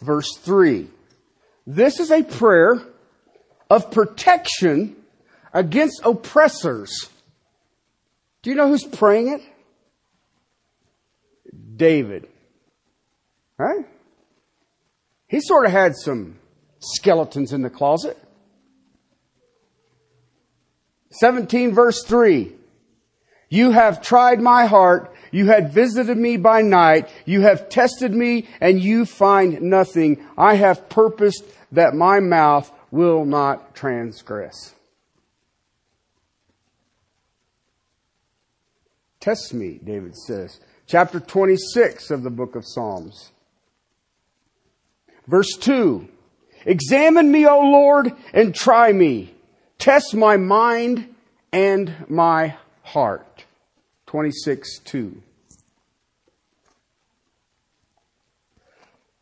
Verse 0.00 0.36
3. 0.38 0.88
This 1.66 2.00
is 2.00 2.10
a 2.10 2.22
prayer 2.22 2.82
of 3.70 3.90
protection 3.90 4.96
against 5.52 6.02
oppressors. 6.04 7.08
Do 8.42 8.50
you 8.50 8.56
know 8.56 8.68
who's 8.68 8.84
praying 8.84 9.28
it? 9.28 9.42
David. 11.82 12.28
Right? 13.58 13.84
He 15.26 15.40
sort 15.40 15.66
of 15.66 15.72
had 15.72 15.96
some 15.96 16.38
skeletons 16.78 17.52
in 17.52 17.62
the 17.62 17.70
closet. 17.70 18.16
17 21.10 21.74
verse 21.74 22.04
3. 22.04 22.52
You 23.48 23.72
have 23.72 24.00
tried 24.00 24.40
my 24.40 24.66
heart. 24.66 25.12
You 25.32 25.46
had 25.46 25.72
visited 25.72 26.16
me 26.16 26.36
by 26.36 26.62
night. 26.62 27.10
You 27.24 27.40
have 27.40 27.68
tested 27.68 28.12
me 28.12 28.46
and 28.60 28.80
you 28.80 29.04
find 29.04 29.60
nothing. 29.62 30.24
I 30.38 30.54
have 30.54 30.88
purposed 30.88 31.42
that 31.72 31.94
my 31.94 32.20
mouth 32.20 32.70
will 32.92 33.24
not 33.24 33.74
transgress. 33.74 34.72
Test 39.18 39.52
me, 39.52 39.80
David 39.82 40.16
says. 40.16 40.60
Chapter 40.86 41.20
26 41.20 42.10
of 42.10 42.22
the 42.22 42.30
book 42.30 42.54
of 42.54 42.64
Psalms. 42.66 43.32
Verse 45.26 45.56
2 45.56 46.08
Examine 46.64 47.30
me, 47.30 47.46
O 47.46 47.60
Lord, 47.60 48.12
and 48.32 48.54
try 48.54 48.92
me. 48.92 49.34
Test 49.78 50.14
my 50.14 50.36
mind 50.36 51.14
and 51.52 51.92
my 52.08 52.56
heart. 52.82 53.44
26 54.06 54.78
2. 54.80 55.22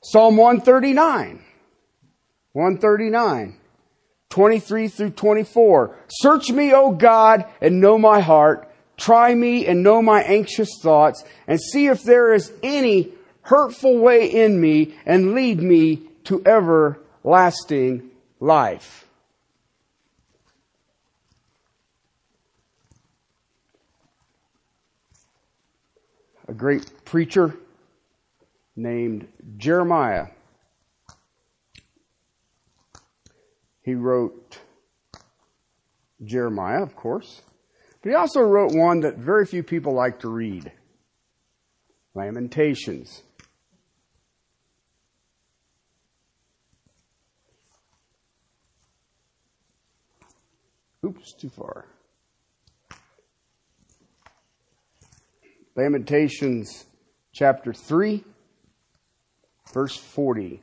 Psalm 0.03 0.37
139. 0.37 1.45
139. 2.53 3.57
23 4.29 4.89
through 4.89 5.11
24. 5.11 5.97
Search 6.09 6.51
me, 6.51 6.73
O 6.73 6.93
God, 6.93 7.45
and 7.61 7.81
know 7.81 7.99
my 7.99 8.21
heart. 8.21 8.70
Try 9.01 9.35
me 9.35 9.67
and 9.67 9.83
know 9.83 10.03
my 10.03 10.23
anxious 10.23 10.79
thoughts, 10.83 11.25
and 11.47 11.59
see 11.59 11.87
if 11.87 12.03
there 12.03 12.35
is 12.35 12.53
any 12.63 13.09
hurtful 13.41 13.97
way 13.99 14.31
in 14.31 14.61
me 14.61 14.95
and 15.07 15.35
lead 15.35 15.63
me 15.63 16.03
to 16.25 16.43
everlasting 16.45 18.11
life. 18.41 19.07
A 26.47 26.53
great 26.53 27.05
preacher 27.07 27.57
named 28.77 29.29
Jeremiah. 29.57 30.27
He 33.83 33.95
wrote 33.95 34.59
Jeremiah, 36.23 36.83
of 36.83 36.95
course, 36.95 37.41
but 38.03 38.11
he 38.11 38.15
also 38.15 38.41
wrote 38.41 38.73
one 38.73 39.01
that 39.01 39.19
very 39.19 39.45
few 39.47 39.63
people 39.63 39.93
like 39.93 40.21
to 40.21 40.29
read 40.29 40.73
Lamentations. 42.15 43.23
Oops, 51.05 51.33
too 51.35 51.49
far. 51.49 51.87
Lamentations 55.77 56.85
chapter 57.33 57.73
3, 57.73 58.23
verse 59.73 59.97
40. 59.97 60.63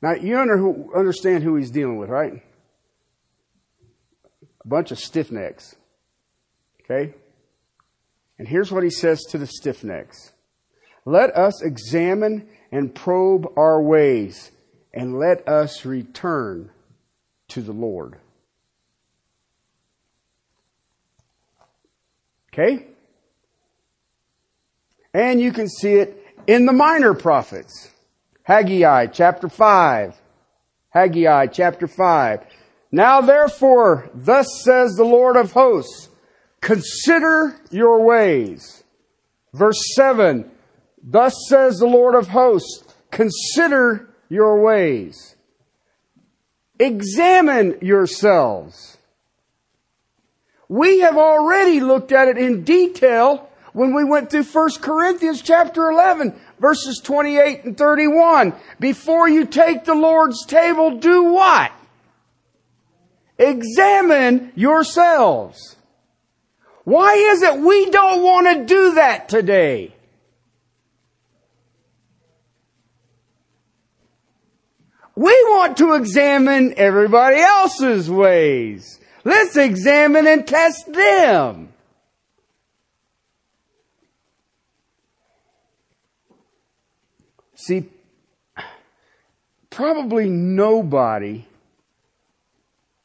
Now, 0.00 0.14
you 0.14 0.36
understand 0.36 1.42
who 1.42 1.56
he's 1.56 1.70
dealing 1.70 1.98
with, 1.98 2.08
right? 2.08 2.42
A 4.64 4.68
bunch 4.68 4.90
of 4.92 4.98
stiff 4.98 5.32
necks. 5.32 5.74
Okay? 6.82 7.14
And 8.38 8.46
here's 8.46 8.70
what 8.70 8.84
he 8.84 8.90
says 8.90 9.22
to 9.30 9.38
the 9.38 9.46
stiff 9.46 9.82
necks 9.82 10.32
Let 11.04 11.36
us 11.36 11.62
examine 11.62 12.48
and 12.70 12.94
probe 12.94 13.46
our 13.56 13.82
ways 13.82 14.52
and 14.92 15.18
let 15.18 15.48
us 15.48 15.84
return 15.84 16.70
to 17.48 17.62
the 17.62 17.72
Lord. 17.72 18.18
Okay? 22.52 22.86
And 25.12 25.40
you 25.40 25.52
can 25.52 25.68
see 25.68 25.94
it 25.94 26.22
in 26.46 26.66
the 26.66 26.72
minor 26.72 27.14
prophets. 27.14 27.90
Haggai 28.48 29.08
chapter 29.08 29.46
5. 29.50 30.16
Haggai 30.88 31.48
chapter 31.48 31.86
5. 31.86 32.46
Now 32.90 33.20
therefore, 33.20 34.08
thus 34.14 34.46
says 34.64 34.94
the 34.94 35.04
Lord 35.04 35.36
of 35.36 35.52
hosts, 35.52 36.08
consider 36.62 37.60
your 37.70 38.06
ways. 38.06 38.84
Verse 39.52 39.94
7. 39.94 40.50
Thus 41.02 41.34
says 41.50 41.76
the 41.76 41.86
Lord 41.86 42.14
of 42.14 42.28
hosts, 42.28 42.84
consider 43.10 44.08
your 44.30 44.62
ways. 44.62 45.36
Examine 46.80 47.76
yourselves. 47.82 48.96
We 50.70 51.00
have 51.00 51.18
already 51.18 51.80
looked 51.80 52.12
at 52.12 52.28
it 52.28 52.38
in 52.38 52.64
detail 52.64 53.47
when 53.72 53.94
we 53.94 54.04
went 54.04 54.30
through 54.30 54.44
1 54.44 54.70
Corinthians 54.80 55.42
chapter 55.42 55.90
11 55.90 56.38
verses 56.58 57.00
28 57.02 57.64
and 57.64 57.76
31. 57.76 58.54
Before 58.80 59.28
you 59.28 59.44
take 59.44 59.84
the 59.84 59.94
Lord's 59.94 60.44
table, 60.46 60.98
do 60.98 61.24
what? 61.24 61.72
Examine 63.38 64.52
yourselves. 64.56 65.76
Why 66.84 67.12
is 67.12 67.42
it 67.42 67.60
we 67.60 67.90
don't 67.90 68.22
want 68.22 68.46
to 68.46 68.64
do 68.64 68.94
that 68.94 69.28
today? 69.28 69.94
We 75.14 75.32
want 75.48 75.76
to 75.78 75.94
examine 75.94 76.74
everybody 76.76 77.40
else's 77.40 78.08
ways. 78.08 79.00
Let's 79.24 79.56
examine 79.56 80.26
and 80.26 80.46
test 80.46 80.92
them. 80.92 81.72
See, 87.68 87.84
probably 89.68 90.30
nobody 90.30 91.44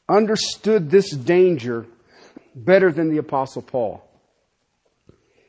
understood 0.08 0.90
this 0.90 1.10
danger 1.10 1.84
better 2.54 2.90
than 2.90 3.10
the 3.10 3.18
Apostle 3.18 3.60
Paul. 3.60 4.02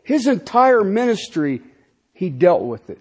His 0.04 0.28
entire 0.28 0.84
ministry 0.84 1.62
he 2.12 2.30
dealt 2.30 2.63
with 2.63 2.89
it. 2.89 2.99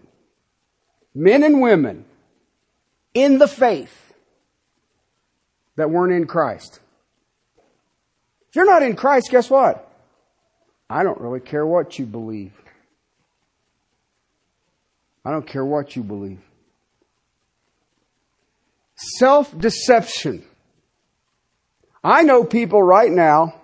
Men 1.17 1.43
and 1.43 1.61
women 1.61 2.05
in 3.13 3.39
the 3.39 3.49
faith 3.49 4.15
that 5.75 5.91
weren't 5.91 6.13
in 6.13 6.29
Christ. 6.29 6.79
If 8.51 8.55
you're 8.55 8.71
not 8.71 8.85
in 8.85 8.95
Christ, 8.95 9.33
guess 9.33 9.51
what? 9.51 9.91
I 10.89 11.03
don't 11.03 11.21
really 11.21 11.41
care 11.41 11.67
what 11.67 11.99
you 11.99 12.07
believe. 12.07 12.53
I 15.25 15.31
don't 15.31 15.47
care 15.47 15.65
what 15.65 15.97
you 15.97 16.03
believe. 16.03 16.41
Self 18.97 19.57
deception. 19.57 20.45
I 22.03 22.23
know 22.23 22.45
people 22.45 22.83
right 22.83 23.11
now 23.11 23.55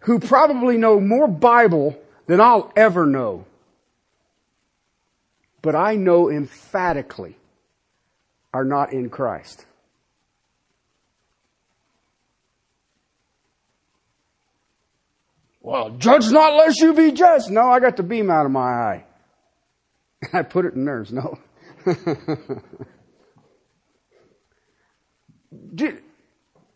who 0.00 0.18
probably 0.18 0.78
know 0.78 1.00
more 1.00 1.28
Bible 1.28 2.00
than 2.26 2.40
I'll 2.40 2.72
ever 2.76 3.04
know. 3.04 3.44
But 5.60 5.74
I 5.74 5.96
know 5.96 6.30
emphatically 6.30 7.36
are 8.54 8.64
not 8.64 8.92
in 8.92 9.10
Christ. 9.10 9.66
Well, 15.60 15.90
judge 15.90 16.30
not 16.30 16.54
lest 16.54 16.80
you 16.80 16.94
be 16.94 17.12
judged. 17.12 17.50
No, 17.50 17.70
I 17.70 17.80
got 17.80 17.96
the 17.96 18.02
beam 18.02 18.30
out 18.30 18.46
of 18.46 18.52
my 18.52 18.60
eye. 18.60 19.04
I 20.32 20.42
put 20.42 20.64
it 20.64 20.74
in 20.74 20.84
theirs. 20.84 21.12
No. 21.12 21.38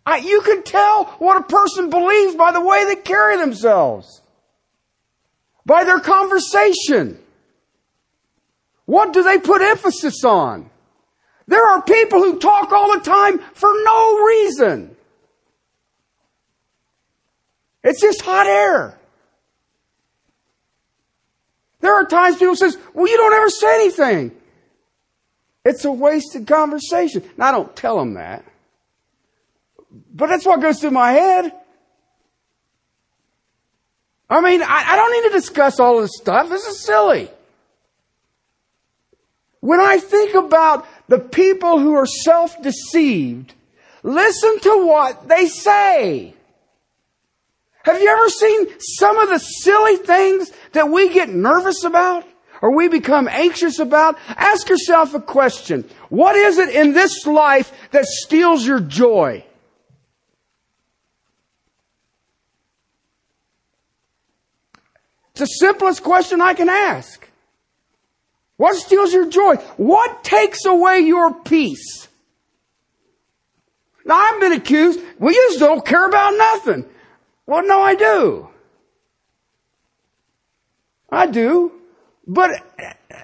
I, 0.04 0.16
you 0.16 0.40
can 0.42 0.62
tell 0.62 1.04
what 1.18 1.40
a 1.40 1.44
person 1.44 1.90
believes 1.90 2.34
by 2.34 2.52
the 2.52 2.60
way 2.60 2.84
they 2.84 2.96
carry 2.96 3.36
themselves, 3.36 4.22
by 5.64 5.84
their 5.84 6.00
conversation. 6.00 7.18
What 8.84 9.12
do 9.12 9.22
they 9.22 9.38
put 9.38 9.62
emphasis 9.62 10.24
on? 10.24 10.70
There 11.46 11.64
are 11.64 11.82
people 11.82 12.20
who 12.20 12.38
talk 12.38 12.72
all 12.72 12.94
the 12.94 13.04
time 13.04 13.38
for 13.54 13.70
no 13.84 14.24
reason. 14.24 14.96
It's 17.84 18.00
just 18.00 18.22
hot 18.22 18.46
air. 18.46 18.98
There 21.82 21.94
are 21.94 22.06
times 22.06 22.38
people 22.38 22.56
says, 22.56 22.78
well, 22.94 23.08
you 23.08 23.16
don't 23.16 23.34
ever 23.34 23.50
say 23.50 23.74
anything. 23.74 24.32
It's 25.64 25.84
a 25.84 25.92
wasted 25.92 26.46
conversation. 26.46 27.28
Now, 27.36 27.48
I 27.48 27.52
don't 27.52 27.76
tell 27.76 27.98
them 27.98 28.14
that. 28.14 28.44
But 30.14 30.28
that's 30.28 30.46
what 30.46 30.60
goes 30.60 30.80
through 30.80 30.92
my 30.92 31.12
head. 31.12 31.52
I 34.30 34.40
mean, 34.40 34.62
I, 34.62 34.84
I 34.92 34.96
don't 34.96 35.12
need 35.12 35.28
to 35.28 35.34
discuss 35.34 35.78
all 35.78 36.00
this 36.00 36.16
stuff. 36.16 36.48
This 36.48 36.64
is 36.66 36.80
silly. 36.80 37.28
When 39.60 39.80
I 39.80 39.98
think 39.98 40.34
about 40.34 40.86
the 41.08 41.18
people 41.18 41.78
who 41.78 41.94
are 41.94 42.06
self-deceived, 42.06 43.54
listen 44.02 44.60
to 44.60 44.86
what 44.86 45.28
they 45.28 45.46
say. 45.46 46.34
Have 47.84 48.00
you 48.00 48.08
ever 48.08 48.28
seen 48.28 48.80
some 48.80 49.18
of 49.18 49.28
the 49.28 49.38
silly 49.38 49.96
things 49.96 50.52
that 50.72 50.88
we 50.88 51.08
get 51.12 51.28
nervous 51.28 51.84
about 51.84 52.24
or 52.60 52.74
we 52.74 52.88
become 52.88 53.28
anxious 53.28 53.80
about? 53.80 54.16
Ask 54.28 54.68
yourself 54.68 55.14
a 55.14 55.20
question. 55.20 55.88
What 56.08 56.36
is 56.36 56.58
it 56.58 56.68
in 56.70 56.92
this 56.92 57.26
life 57.26 57.72
that 57.90 58.04
steals 58.04 58.64
your 58.64 58.78
joy? 58.78 59.44
It's 65.32 65.40
the 65.40 65.46
simplest 65.46 66.04
question 66.04 66.40
I 66.40 66.54
can 66.54 66.68
ask. 66.68 67.28
What 68.58 68.76
steals 68.76 69.12
your 69.12 69.28
joy? 69.28 69.56
What 69.76 70.22
takes 70.22 70.66
away 70.66 71.00
your 71.00 71.34
peace? 71.34 72.06
Now 74.04 74.14
I've 74.14 74.40
been 74.40 74.52
accused, 74.52 75.00
we 75.18 75.32
just 75.34 75.58
don't 75.58 75.84
care 75.84 76.06
about 76.06 76.34
nothing. 76.36 76.84
Well 77.52 77.66
no 77.66 77.82
I 77.82 77.94
do. 77.94 78.48
I 81.10 81.26
do. 81.26 81.70
But 82.26 82.50
uh, 82.82 83.16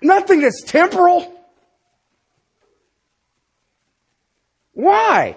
nothing 0.00 0.40
that's 0.40 0.62
temporal. 0.62 1.30
Why? 4.72 5.36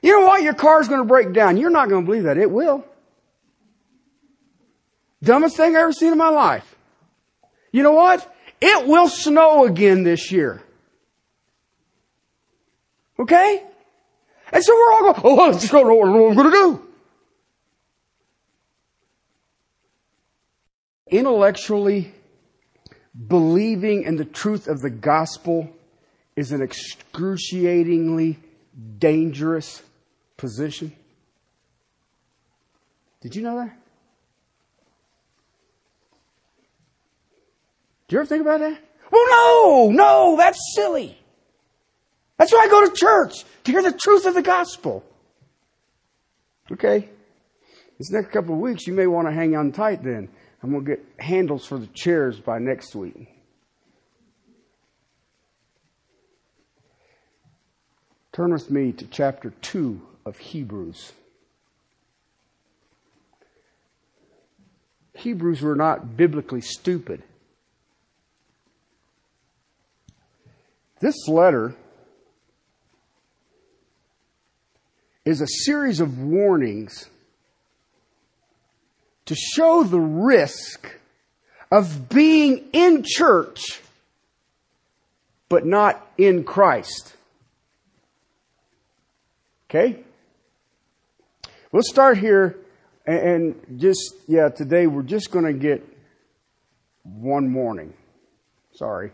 You 0.00 0.12
know 0.12 0.26
what? 0.28 0.44
Your 0.44 0.54
car's 0.54 0.86
going 0.86 1.00
to 1.00 1.08
break 1.08 1.32
down. 1.32 1.56
You're 1.56 1.70
not 1.70 1.88
going 1.88 2.04
to 2.04 2.06
believe 2.06 2.22
that. 2.22 2.38
It 2.38 2.52
will. 2.52 2.84
Dumbest 5.24 5.56
thing 5.56 5.74
I've 5.74 5.82
ever 5.82 5.92
seen 5.92 6.12
in 6.12 6.18
my 6.18 6.28
life. 6.28 6.76
You 7.72 7.82
know 7.82 7.94
what? 7.94 8.32
It 8.60 8.86
will 8.86 9.08
snow 9.08 9.64
again 9.64 10.04
this 10.04 10.30
year. 10.30 10.62
Okay? 13.18 13.64
And 14.52 14.62
so 14.62 14.72
we're 14.72 14.92
all 14.92 15.12
going, 15.12 15.20
oh, 15.24 15.40
I 15.40 15.52
just 15.54 15.72
don't 15.72 15.88
know 15.88 15.94
what 15.96 16.08
I'm 16.08 16.36
going 16.36 16.52
to 16.52 16.56
do. 16.56 16.85
Intellectually 21.08 22.12
believing 23.28 24.02
in 24.02 24.16
the 24.16 24.24
truth 24.24 24.66
of 24.66 24.80
the 24.80 24.90
gospel 24.90 25.70
is 26.34 26.52
an 26.52 26.60
excruciatingly 26.62 28.38
dangerous 28.98 29.82
position. 30.36 30.92
Did 33.20 33.34
you 33.34 33.42
know 33.42 33.56
that? 33.56 33.76
Do 38.08 38.14
you 38.14 38.20
ever 38.20 38.26
think 38.26 38.42
about 38.42 38.60
that? 38.60 38.78
Well, 39.10 39.26
no, 39.30 39.90
no, 39.90 40.36
that's 40.36 40.58
silly. 40.74 41.18
That's 42.36 42.52
why 42.52 42.64
I 42.64 42.68
go 42.68 42.86
to 42.86 42.94
church, 42.94 43.44
to 43.64 43.72
hear 43.72 43.82
the 43.82 43.92
truth 43.92 44.26
of 44.26 44.34
the 44.34 44.42
gospel. 44.42 45.04
Okay? 46.70 47.08
This 47.98 48.10
next 48.10 48.30
couple 48.30 48.54
of 48.54 48.60
weeks, 48.60 48.86
you 48.86 48.92
may 48.92 49.06
want 49.06 49.26
to 49.26 49.32
hang 49.32 49.56
on 49.56 49.72
tight 49.72 50.02
then. 50.02 50.28
Going 50.62 50.84
to 50.84 50.96
get 50.96 51.04
handles 51.18 51.64
for 51.64 51.78
the 51.78 51.86
chairs 51.88 52.40
by 52.40 52.58
next 52.58 52.94
week. 52.94 53.28
Turn 58.32 58.52
with 58.52 58.70
me 58.70 58.92
to 58.92 59.06
chapter 59.06 59.50
2 59.62 60.00
of 60.26 60.38
Hebrews. 60.38 61.12
Hebrews 65.14 65.62
were 65.62 65.76
not 65.76 66.16
biblically 66.16 66.60
stupid. 66.60 67.22
This 71.00 71.28
letter 71.28 71.74
is 75.24 75.40
a 75.40 75.46
series 75.64 76.00
of 76.00 76.18
warnings 76.18 77.08
to 79.26 79.34
show 79.34 79.82
the 79.84 80.00
risk 80.00 80.96
of 81.70 82.08
being 82.08 82.64
in 82.72 83.04
church 83.04 83.80
but 85.48 85.64
not 85.64 86.04
in 86.18 86.44
Christ. 86.44 87.14
Okay? 89.68 90.00
We'll 91.70 91.82
start 91.82 92.18
here 92.18 92.56
and 93.06 93.54
just, 93.76 94.14
yeah, 94.26 94.48
today 94.48 94.86
we're 94.86 95.02
just 95.02 95.30
going 95.30 95.44
to 95.44 95.52
get 95.52 95.86
one 97.04 97.52
warning. 97.54 97.92
Sorry. 98.74 99.12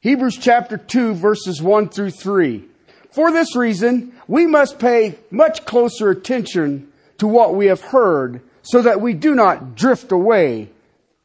Hebrews 0.00 0.38
chapter 0.40 0.78
2 0.78 1.14
verses 1.14 1.60
1 1.60 1.90
through 1.90 2.12
3. 2.12 2.64
For 3.10 3.30
this 3.30 3.54
reason, 3.56 4.12
we 4.28 4.46
must 4.46 4.78
pay 4.78 5.18
much 5.30 5.64
closer 5.66 6.10
attention 6.10 6.90
to 7.18 7.26
what 7.26 7.54
we 7.54 7.66
have 7.66 7.80
heard 7.80 8.40
so 8.62 8.82
that 8.82 9.00
we 9.00 9.14
do 9.14 9.34
not 9.34 9.74
drift 9.74 10.12
away 10.12 10.70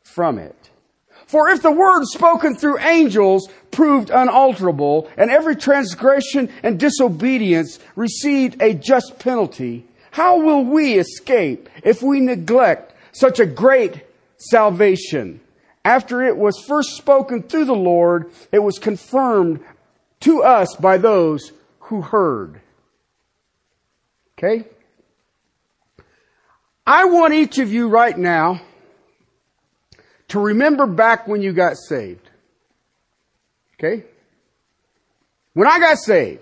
from 0.04 0.38
it. 0.38 0.56
For 1.28 1.50
if 1.50 1.62
the 1.62 1.72
word 1.72 2.06
spoken 2.06 2.56
through 2.56 2.80
angels 2.80 3.50
proved 3.72 4.10
unalterable 4.10 5.10
and 5.18 5.32
every 5.32 5.56
transgression 5.56 6.50
and 6.64 6.80
disobedience 6.80 7.80
received 7.96 8.62
a 8.62 8.74
just 8.74 9.20
penalty, 9.20 9.86
how 10.12 10.40
will 10.40 10.64
we 10.64 10.94
escape 10.94 11.68
if 11.84 12.02
we 12.02 12.20
neglect 12.20 12.94
such 13.12 13.40
a 13.40 13.46
great 13.46 14.06
salvation? 14.38 15.42
after 15.86 16.24
it 16.24 16.36
was 16.36 16.60
first 16.68 16.98
spoken 16.98 17.44
through 17.44 17.66
the 17.66 17.76
Lord, 17.76 18.32
it 18.52 18.60
was 18.60 18.80
confirmed 18.80 19.64
to 20.22 20.42
us 20.42 20.76
by 20.76 20.98
those 20.98 21.52
who 21.80 22.02
heard. 22.02 22.60
Okay? 24.38 24.66
I 26.86 27.06
want 27.06 27.34
each 27.34 27.58
of 27.58 27.72
you 27.72 27.88
right 27.88 28.18
now 28.18 28.62
to 30.30 30.40
remember 30.40 30.86
back 30.86 31.28
when 31.28 31.42
you 31.42 31.54
got 31.54 31.78
saved. 31.78 32.30
Okay? 33.74 34.04
When 35.54 35.68
I 35.68 35.80
got 35.80 35.98
saved. 35.98 36.42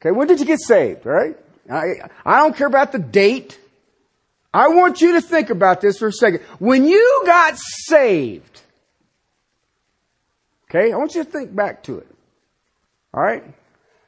Okay, 0.00 0.12
when 0.12 0.28
did 0.28 0.38
you 0.38 0.46
get 0.46 0.60
saved, 0.60 1.06
right? 1.06 1.36
I, 1.70 2.08
I 2.24 2.38
don't 2.38 2.56
care 2.56 2.68
about 2.68 2.92
the 2.92 2.98
date. 2.98 3.58
I 4.54 4.68
want 4.68 5.00
you 5.00 5.14
to 5.14 5.20
think 5.20 5.50
about 5.50 5.80
this 5.80 5.98
for 5.98 6.08
a 6.08 6.12
second. 6.12 6.40
When 6.58 6.86
you 6.86 7.22
got 7.26 7.58
saved, 7.58 8.62
okay, 10.70 10.92
I 10.92 10.96
want 10.96 11.14
you 11.14 11.24
to 11.24 11.30
think 11.30 11.54
back 11.54 11.82
to 11.84 11.98
it. 11.98 12.06
All 13.12 13.22
right? 13.22 13.42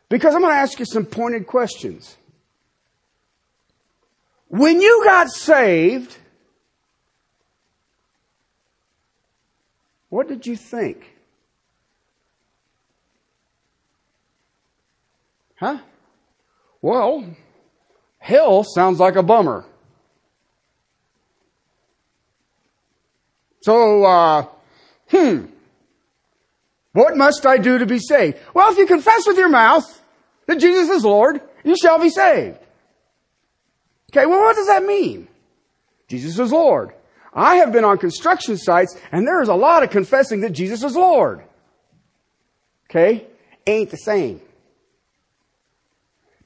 Because 0.08 0.34
I'm 0.34 0.42
going 0.42 0.52
to 0.52 0.58
ask 0.58 0.78
you 0.78 0.84
some 0.84 1.06
pointed 1.06 1.46
questions. 1.46 2.16
When 4.50 4.80
you 4.80 5.02
got 5.04 5.30
saved, 5.30 6.16
what 10.08 10.26
did 10.26 10.44
you 10.44 10.56
think? 10.56 11.04
Huh? 15.54 15.78
Well, 16.82 17.24
hell 18.18 18.64
sounds 18.64 18.98
like 18.98 19.14
a 19.14 19.22
bummer. 19.22 19.66
So, 23.60 24.04
uh, 24.04 24.46
hmm, 25.10 25.44
what 26.92 27.16
must 27.16 27.46
I 27.46 27.58
do 27.58 27.78
to 27.78 27.86
be 27.86 28.00
saved? 28.00 28.38
Well, 28.52 28.72
if 28.72 28.78
you 28.78 28.86
confess 28.86 29.28
with 29.28 29.38
your 29.38 29.48
mouth 29.48 30.02
that 30.46 30.58
Jesus 30.58 30.88
is 30.88 31.04
Lord, 31.04 31.40
you 31.62 31.76
shall 31.80 32.00
be 32.00 32.10
saved. 32.10 32.58
Okay, 34.10 34.26
well, 34.26 34.40
what 34.40 34.56
does 34.56 34.66
that 34.66 34.82
mean? 34.84 35.28
Jesus 36.08 36.38
is 36.38 36.50
Lord. 36.50 36.92
I 37.32 37.56
have 37.56 37.72
been 37.72 37.84
on 37.84 37.98
construction 37.98 38.56
sites 38.56 38.98
and 39.12 39.26
there 39.26 39.40
is 39.40 39.48
a 39.48 39.54
lot 39.54 39.84
of 39.84 39.90
confessing 39.90 40.40
that 40.40 40.50
Jesus 40.50 40.82
is 40.82 40.96
Lord. 40.96 41.44
Okay? 42.88 43.26
Ain't 43.66 43.90
the 43.90 43.96
same. 43.96 44.40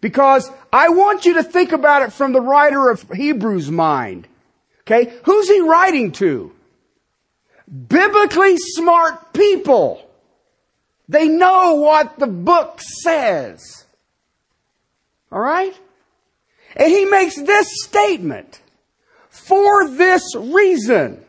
Because 0.03 0.51
I 0.71 0.91
want 0.91 1.25
you 1.25 1.35
to 1.35 1.43
think 1.43 1.73
about 1.73 2.03
it 2.03 2.13
from 2.13 2.35
the 2.35 2.41
writer 2.43 2.91
of 2.91 3.11
Hebrews' 3.11 3.71
mind. 3.71 4.29
Okay? 4.83 5.15
Who's 5.25 5.49
he 5.49 5.61
writing 5.61 6.13
to? 6.13 6.53
Biblically 7.89 8.59
smart 8.59 9.33
people. 9.33 10.07
They 11.09 11.29
know 11.29 11.77
what 11.77 12.19
the 12.19 12.27
book 12.27 12.81
says. 12.83 13.87
Alright? 15.33 15.75
And 16.77 16.91
he 16.91 17.05
makes 17.05 17.37
this 17.37 17.69
statement. 17.85 18.61
For 19.29 19.89
this 19.89 20.35
reason. 20.37 21.23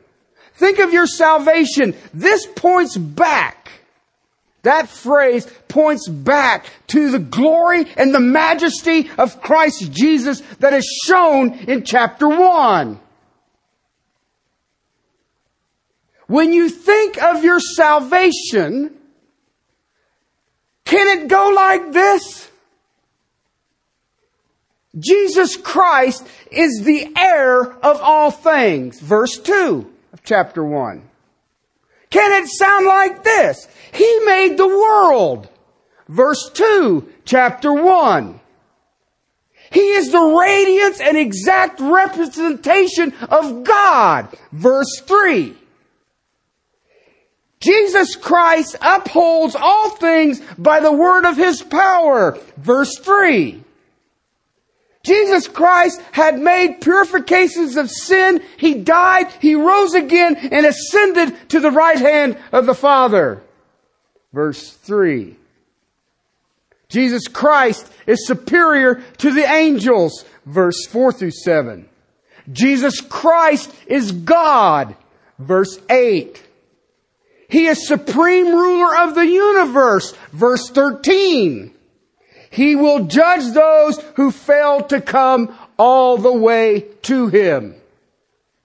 Think 0.53 0.79
of 0.79 0.93
your 0.93 1.07
salvation. 1.07 1.95
This 2.13 2.45
points 2.45 2.95
back. 2.95 3.71
That 4.61 4.89
phrase 4.89 5.45
points 5.67 6.07
back 6.07 6.65
to 6.87 7.11
the 7.11 7.19
glory 7.19 7.85
and 7.97 8.13
the 8.13 8.19
majesty 8.19 9.09
of 9.17 9.41
Christ 9.41 9.91
Jesus 9.91 10.41
that 10.59 10.73
is 10.73 10.87
shown 11.05 11.53
in 11.53 11.83
chapter 11.83 12.27
1. 12.27 12.99
When 16.27 16.53
you 16.53 16.69
think 16.69 17.21
of 17.21 17.43
your 17.43 17.59
salvation, 17.59 18.95
can 20.85 21.19
it 21.19 21.27
go 21.27 21.51
like 21.55 21.91
this? 21.91 22.49
Jesus 24.97 25.57
Christ 25.57 26.25
is 26.51 26.83
the 26.83 27.11
heir 27.17 27.63
of 27.63 28.01
all 28.01 28.31
things. 28.31 28.99
Verse 28.99 29.37
2 29.37 29.91
of 30.13 30.23
chapter 30.23 30.63
1. 30.63 31.01
Can 32.09 32.43
it 32.43 32.47
sound 32.47 32.85
like 32.85 33.23
this? 33.23 33.67
He 33.93 34.19
made 34.25 34.57
the 34.57 34.67
world. 34.67 35.49
Verse 36.07 36.49
2, 36.53 37.11
chapter 37.25 37.73
1. 37.73 38.39
He 39.71 39.81
is 39.81 40.11
the 40.11 40.21
radiance 40.21 41.01
and 41.01 41.17
exact 41.17 41.81
representation 41.81 43.13
of 43.29 43.65
God. 43.65 44.29
Verse 44.53 45.01
3. 45.01 45.57
Jesus 47.59 48.15
Christ 48.15 48.77
upholds 48.79 49.55
all 49.55 49.89
things 49.89 50.39
by 50.57 50.79
the 50.79 50.93
word 50.93 51.25
of 51.25 51.35
his 51.35 51.61
power. 51.63 52.37
Verse 52.57 52.97
3. 52.99 53.64
Jesus 55.05 55.47
Christ 55.47 56.01
had 56.11 56.39
made 56.39 56.81
purifications 56.81 57.77
of 57.77 57.91
sin. 57.91 58.41
He 58.57 58.73
died, 58.73 59.31
He 59.39 59.53
rose 59.53 59.93
again, 59.93 60.35
and 60.35 60.65
ascended 60.65 61.49
to 61.49 61.59
the 61.59 61.69
right 61.69 61.99
hand 61.99 62.37
of 62.51 62.65
the 62.65 62.73
Father. 62.73 63.43
Verse 64.33 64.71
3. 64.71 65.35
Jesus 66.89 67.27
Christ 67.27 67.91
is 68.07 68.25
superior 68.25 68.95
to 69.19 69.31
the 69.31 69.43
angels. 69.43 70.25
Verse 70.45 70.85
4 70.87 71.13
through 71.13 71.31
7. 71.31 71.87
Jesus 72.51 72.99
Christ 73.01 73.71
is 73.85 74.11
God. 74.11 74.95
Verse 75.37 75.79
8. 75.87 76.41
He 77.47 77.67
is 77.67 77.87
supreme 77.87 78.47
ruler 78.47 78.97
of 78.97 79.13
the 79.13 79.27
universe. 79.27 80.15
Verse 80.31 80.69
13. 80.69 81.74
He 82.55 82.73
will 82.77 83.03
judge 83.03 83.51
those 83.51 83.99
who 84.15 84.31
fail 84.31 84.81
to 84.83 85.01
come 85.01 85.53
all 85.77 86.17
the 86.17 86.31
way 86.31 86.85
to 87.01 87.27
Him. 87.27 87.75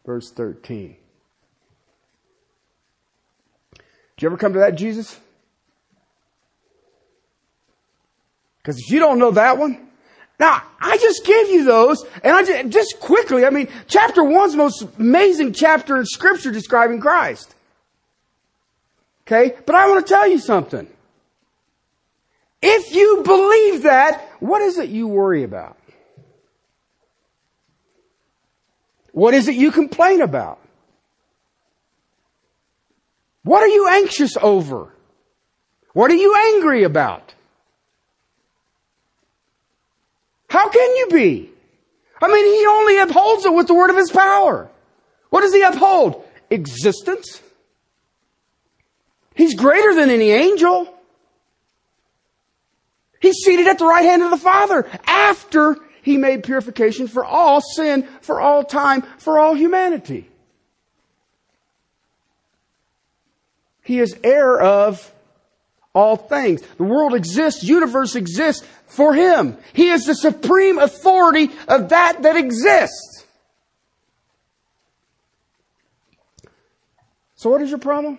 Verse 0.07 0.31
13. 0.31 0.95
Did 3.75 3.83
you 4.21 4.29
ever 4.29 4.37
come 4.37 4.53
to 4.53 4.61
that 4.61 4.77
Jesus? 4.77 5.19
Because 8.63 8.79
if 8.79 8.93
you 8.93 9.01
don't 9.01 9.19
know 9.19 9.33
that 9.33 9.59
one, 9.59 9.89
now 10.39 10.63
I 10.81 10.97
just 10.99 11.25
gave 11.25 11.49
you 11.49 11.65
those, 11.65 12.05
and 12.23 12.33
I 12.33 12.45
just, 12.45 12.69
just 12.69 13.01
quickly, 13.01 13.45
I 13.45 13.51
mean, 13.51 13.67
chapter 13.89 14.23
one's 14.23 14.53
the 14.53 14.59
most 14.59 14.87
amazing 15.01 15.53
chapter 15.53 15.97
in 15.97 16.07
Scripture 16.07 16.53
describing 16.53 17.01
Christ. 17.01 17.57
Okay? 19.27 19.57
But 19.67 19.75
I 19.75 19.89
want 19.89 20.07
to 20.07 20.15
tell 20.15 20.29
you 20.29 20.39
something. 20.39 20.87
If 22.63 22.95
you 22.95 23.23
believe 23.25 23.83
that, 23.83 24.29
what 24.41 24.61
is 24.63 24.79
it 24.79 24.91
you 24.91 25.07
worry 25.07 25.45
about? 25.45 25.77
What 29.13 29.35
is 29.35 29.49
it 29.49 29.55
you 29.55 29.71
complain 29.71 30.21
about? 30.21 30.59
What 33.43 33.63
are 33.63 33.69
you 33.69 33.89
anxious 33.89 34.37
over? 34.41 34.95
What 35.93 36.11
are 36.11 36.17
you 36.17 36.37
angry 36.55 36.85
about? 36.85 37.35
How 40.49 40.69
can 40.69 40.97
you 40.97 41.09
be? 41.11 41.51
I 42.21 42.29
mean, 42.29 42.45
he 42.45 42.67
only 42.67 42.99
upholds 42.99 43.47
it 43.47 43.55
with 43.55 43.67
the 43.67 43.75
word 43.75 43.91
of 43.91 43.97
his 43.97 44.11
power. 44.11 44.69
What 45.31 45.41
does 45.41 45.55
he 45.55 45.63
uphold? 45.63 46.25
Existence. 46.51 47.41
He's 49.35 49.55
greater 49.55 49.95
than 49.95 50.11
any 50.11 50.31
angel. 50.31 50.95
He's 53.21 53.37
seated 53.45 53.69
at 53.69 53.79
the 53.79 53.85
right 53.85 54.05
hand 54.05 54.23
of 54.23 54.31
the 54.31 54.39
Father 54.39 54.89
after 55.07 55.77
he 56.03 56.17
made 56.17 56.43
purification 56.43 57.07
for 57.07 57.25
all 57.25 57.61
sin, 57.61 58.09
for 58.23 58.41
all 58.41 58.65
time, 58.65 59.03
for 59.19 59.39
all 59.39 59.55
humanity. 59.55 60.29
He 63.83 64.01
is 64.01 64.17
heir 64.25 64.59
of 64.59 65.13
all 65.95 66.17
things. 66.17 66.63
The 66.79 66.85
world 66.85 67.15
exists, 67.15 67.63
universe 67.63 68.17
exists 68.17 68.67
for 68.87 69.15
him. 69.15 69.59
He 69.73 69.91
is 69.91 70.05
the 70.05 70.15
supreme 70.15 70.79
authority 70.79 71.51
of 71.69 71.91
that 71.91 72.23
that 72.23 72.37
exists. 72.37 73.25
So 77.35 77.51
what 77.51 77.61
is 77.63 77.71
your 77.71 77.79
problem? 77.79 78.19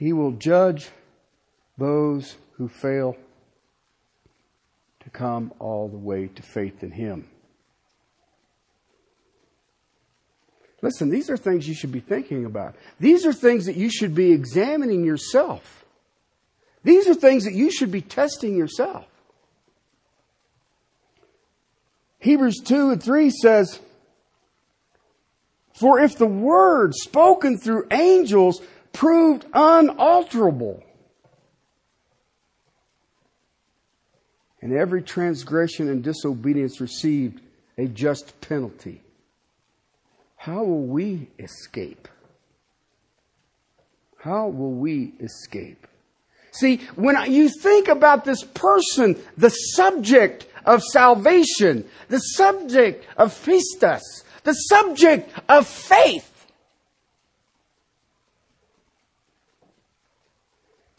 He 0.00 0.14
will 0.14 0.32
judge 0.32 0.88
those 1.76 2.36
who 2.52 2.68
fail 2.68 3.18
to 5.00 5.10
come 5.10 5.52
all 5.58 5.88
the 5.88 5.98
way 5.98 6.28
to 6.28 6.42
faith 6.42 6.82
in 6.82 6.90
Him. 6.90 7.28
Listen, 10.80 11.10
these 11.10 11.28
are 11.28 11.36
things 11.36 11.68
you 11.68 11.74
should 11.74 11.92
be 11.92 12.00
thinking 12.00 12.46
about. 12.46 12.76
These 12.98 13.26
are 13.26 13.34
things 13.34 13.66
that 13.66 13.76
you 13.76 13.90
should 13.90 14.14
be 14.14 14.32
examining 14.32 15.04
yourself. 15.04 15.84
These 16.82 17.06
are 17.06 17.14
things 17.14 17.44
that 17.44 17.52
you 17.52 17.70
should 17.70 17.92
be 17.92 18.00
testing 18.00 18.56
yourself. 18.56 19.04
Hebrews 22.20 22.62
2 22.64 22.92
and 22.92 23.02
3 23.02 23.28
says, 23.28 23.78
For 25.74 26.00
if 26.00 26.16
the 26.16 26.24
word 26.24 26.94
spoken 26.94 27.58
through 27.58 27.88
angels 27.90 28.62
proved 28.92 29.46
unalterable. 29.52 30.82
And 34.62 34.72
every 34.72 35.02
transgression 35.02 35.88
and 35.88 36.02
disobedience 36.02 36.80
received 36.80 37.40
a 37.78 37.86
just 37.86 38.40
penalty. 38.40 39.00
How 40.36 40.62
will 40.64 40.82
we 40.82 41.28
escape? 41.38 42.08
How 44.18 44.48
will 44.48 44.72
we 44.72 45.12
escape? 45.20 45.86
See, 46.52 46.78
when 46.94 47.30
you 47.32 47.48
think 47.48 47.88
about 47.88 48.24
this 48.24 48.42
person, 48.42 49.16
the 49.36 49.50
subject 49.50 50.46
of 50.64 50.82
salvation, 50.82 51.88
the 52.08 52.18
subject 52.18 53.06
of 53.16 53.32
pistis, 53.44 54.02
the 54.44 54.52
subject 54.52 55.30
of 55.48 55.66
faith, 55.66 56.29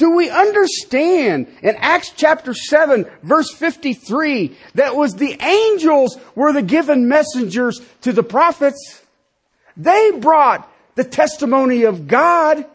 Do 0.02 0.10
we 0.16 0.32
understand 0.32 1.46
in 1.62 1.76
Acts 1.76 2.12
chapter 2.18 2.56
7 2.56 3.06
verse 3.22 3.52
53 3.52 4.58
that 4.74 4.96
was 4.96 5.14
the 5.14 5.38
angels 5.40 6.18
were 6.34 6.52
the 6.52 6.64
given 6.64 7.08
messengers 7.08 7.80
to 8.02 8.12
the 8.12 8.24
prophets? 8.24 9.04
They 9.78 10.10
brought 10.10 10.68
the 10.96 11.04
testimony 11.04 11.84
of 11.84 12.08
God. 12.08 12.66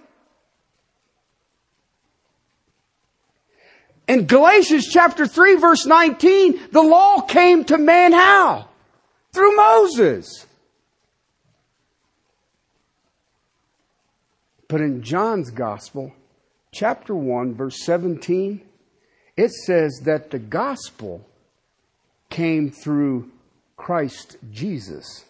In 4.07 4.27
Galatians 4.27 4.87
chapter 4.87 5.27
3 5.27 5.57
verse 5.57 5.85
19, 5.85 6.69
the 6.71 6.81
law 6.81 7.23
came 7.23 7.65
to 7.65 7.77
man 7.77 8.13
how? 8.13 8.69
Through 9.33 9.57
Moses. 9.57 10.47
But 14.69 14.81
in 14.81 15.03
John's 15.03 15.51
gospel, 15.51 16.13
chapter 16.77 17.15
1, 17.15 17.55
verse 17.55 17.83
17, 17.85 18.61
it 19.37 19.51
says 19.51 20.03
that 20.05 20.31
the 20.31 20.39
gospel 20.39 21.27
came 22.29 22.71
through 22.71 23.31
Christ 23.77 24.37
Jesus. 24.53 25.25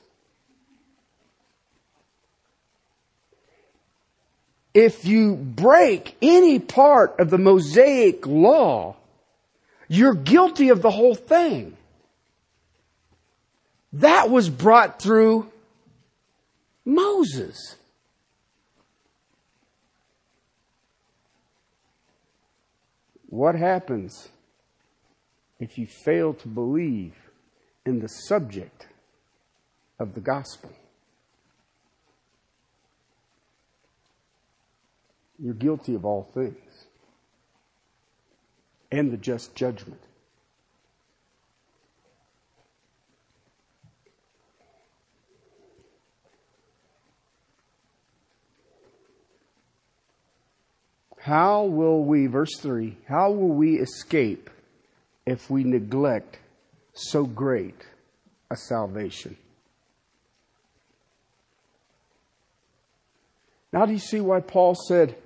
If 4.74 5.04
you 5.04 5.36
break 5.36 6.16
any 6.20 6.58
part 6.58 7.18
of 7.20 7.30
the 7.30 7.38
Mosaic 7.38 8.26
law, 8.26 8.96
you're 9.88 10.14
guilty 10.14 10.68
of 10.68 10.82
the 10.82 10.90
whole 10.90 11.14
thing. 11.14 11.76
That 13.92 14.30
was 14.30 14.50
brought 14.50 15.00
through 15.00 15.50
Moses. 16.84 17.76
What 23.36 23.54
happens 23.54 24.30
if 25.60 25.76
you 25.76 25.86
fail 25.86 26.32
to 26.32 26.48
believe 26.48 27.12
in 27.84 28.00
the 28.00 28.08
subject 28.08 28.86
of 29.98 30.14
the 30.14 30.22
gospel? 30.22 30.72
You're 35.38 35.52
guilty 35.52 35.94
of 35.94 36.06
all 36.06 36.30
things 36.32 36.86
and 38.90 39.12
the 39.12 39.18
just 39.18 39.54
judgment. 39.54 40.05
How 51.26 51.64
will 51.64 52.04
we, 52.04 52.28
verse 52.28 52.56
3, 52.60 52.98
how 53.08 53.32
will 53.32 53.48
we 53.48 53.80
escape 53.80 54.48
if 55.26 55.50
we 55.50 55.64
neglect 55.64 56.38
so 56.92 57.24
great 57.24 57.84
a 58.48 58.54
salvation? 58.54 59.36
Now, 63.72 63.86
do 63.86 63.92
you 63.92 63.98
see 63.98 64.20
why 64.20 64.38
Paul 64.38 64.76
said, 64.76 65.16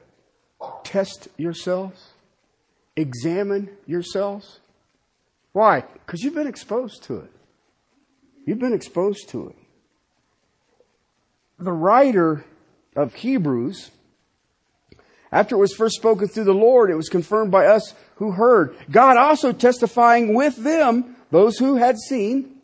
test 0.85 1.29
yourselves? 1.37 2.13
Examine 2.97 3.69
yourselves? 3.87 4.61
Why? 5.53 5.83
Because 5.83 6.23
you've 6.23 6.35
been 6.35 6.47
exposed 6.49 7.03
to 7.03 7.19
it. 7.19 7.33
You've 8.47 8.59
been 8.59 8.73
exposed 8.73 9.29
to 9.29 9.49
it. 9.49 9.57
The 11.59 11.75
writer 11.75 12.47
of 12.97 13.17
Hebrews 13.17 13.91
after 15.33 15.55
it 15.55 15.59
was 15.59 15.75
first 15.75 15.97
spoken 15.97 16.29
through 16.29 16.45
the 16.45 16.53
Lord, 16.53 16.91
it 16.91 16.97
was 16.97 17.09
confirmed 17.09 17.51
by 17.51 17.67
us 17.67 17.95
who 18.17 18.33
heard. 18.33 18.77
God 18.91 19.17
also 19.17 19.53
testifying 19.53 20.35
with 20.35 20.57
them, 20.57 21.17
those 21.31 21.59
who 21.59 21.77
had 21.77 21.99
seen, 21.99 22.57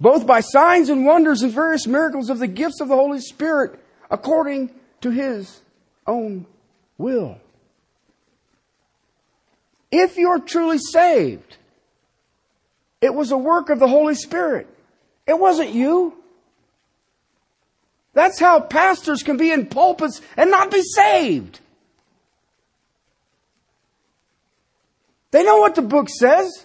both 0.00 0.26
by 0.26 0.40
signs 0.40 0.88
and 0.88 1.04
wonders 1.04 1.42
and 1.42 1.52
various 1.52 1.86
miracles 1.86 2.30
of 2.30 2.38
the 2.38 2.46
gifts 2.46 2.80
of 2.80 2.88
the 2.88 2.94
Holy 2.94 3.20
Spirit, 3.20 3.78
according 4.10 4.70
to 5.00 5.10
his 5.10 5.60
own 6.06 6.46
will. 6.98 7.38
If 9.90 10.16
you're 10.16 10.40
truly 10.40 10.78
saved, 10.78 11.56
it 13.00 13.14
was 13.14 13.30
a 13.30 13.36
work 13.36 13.70
of 13.70 13.78
the 13.78 13.88
Holy 13.88 14.14
Spirit. 14.14 14.66
It 15.26 15.38
wasn't 15.38 15.70
you. 15.70 16.16
That's 18.12 18.38
how 18.38 18.60
pastors 18.60 19.22
can 19.22 19.36
be 19.36 19.50
in 19.50 19.66
pulpits 19.66 20.20
and 20.36 20.50
not 20.50 20.70
be 20.70 20.82
saved. 20.82 21.60
They 25.34 25.42
know 25.42 25.56
what 25.56 25.74
the 25.74 25.82
book 25.82 26.08
says. 26.08 26.64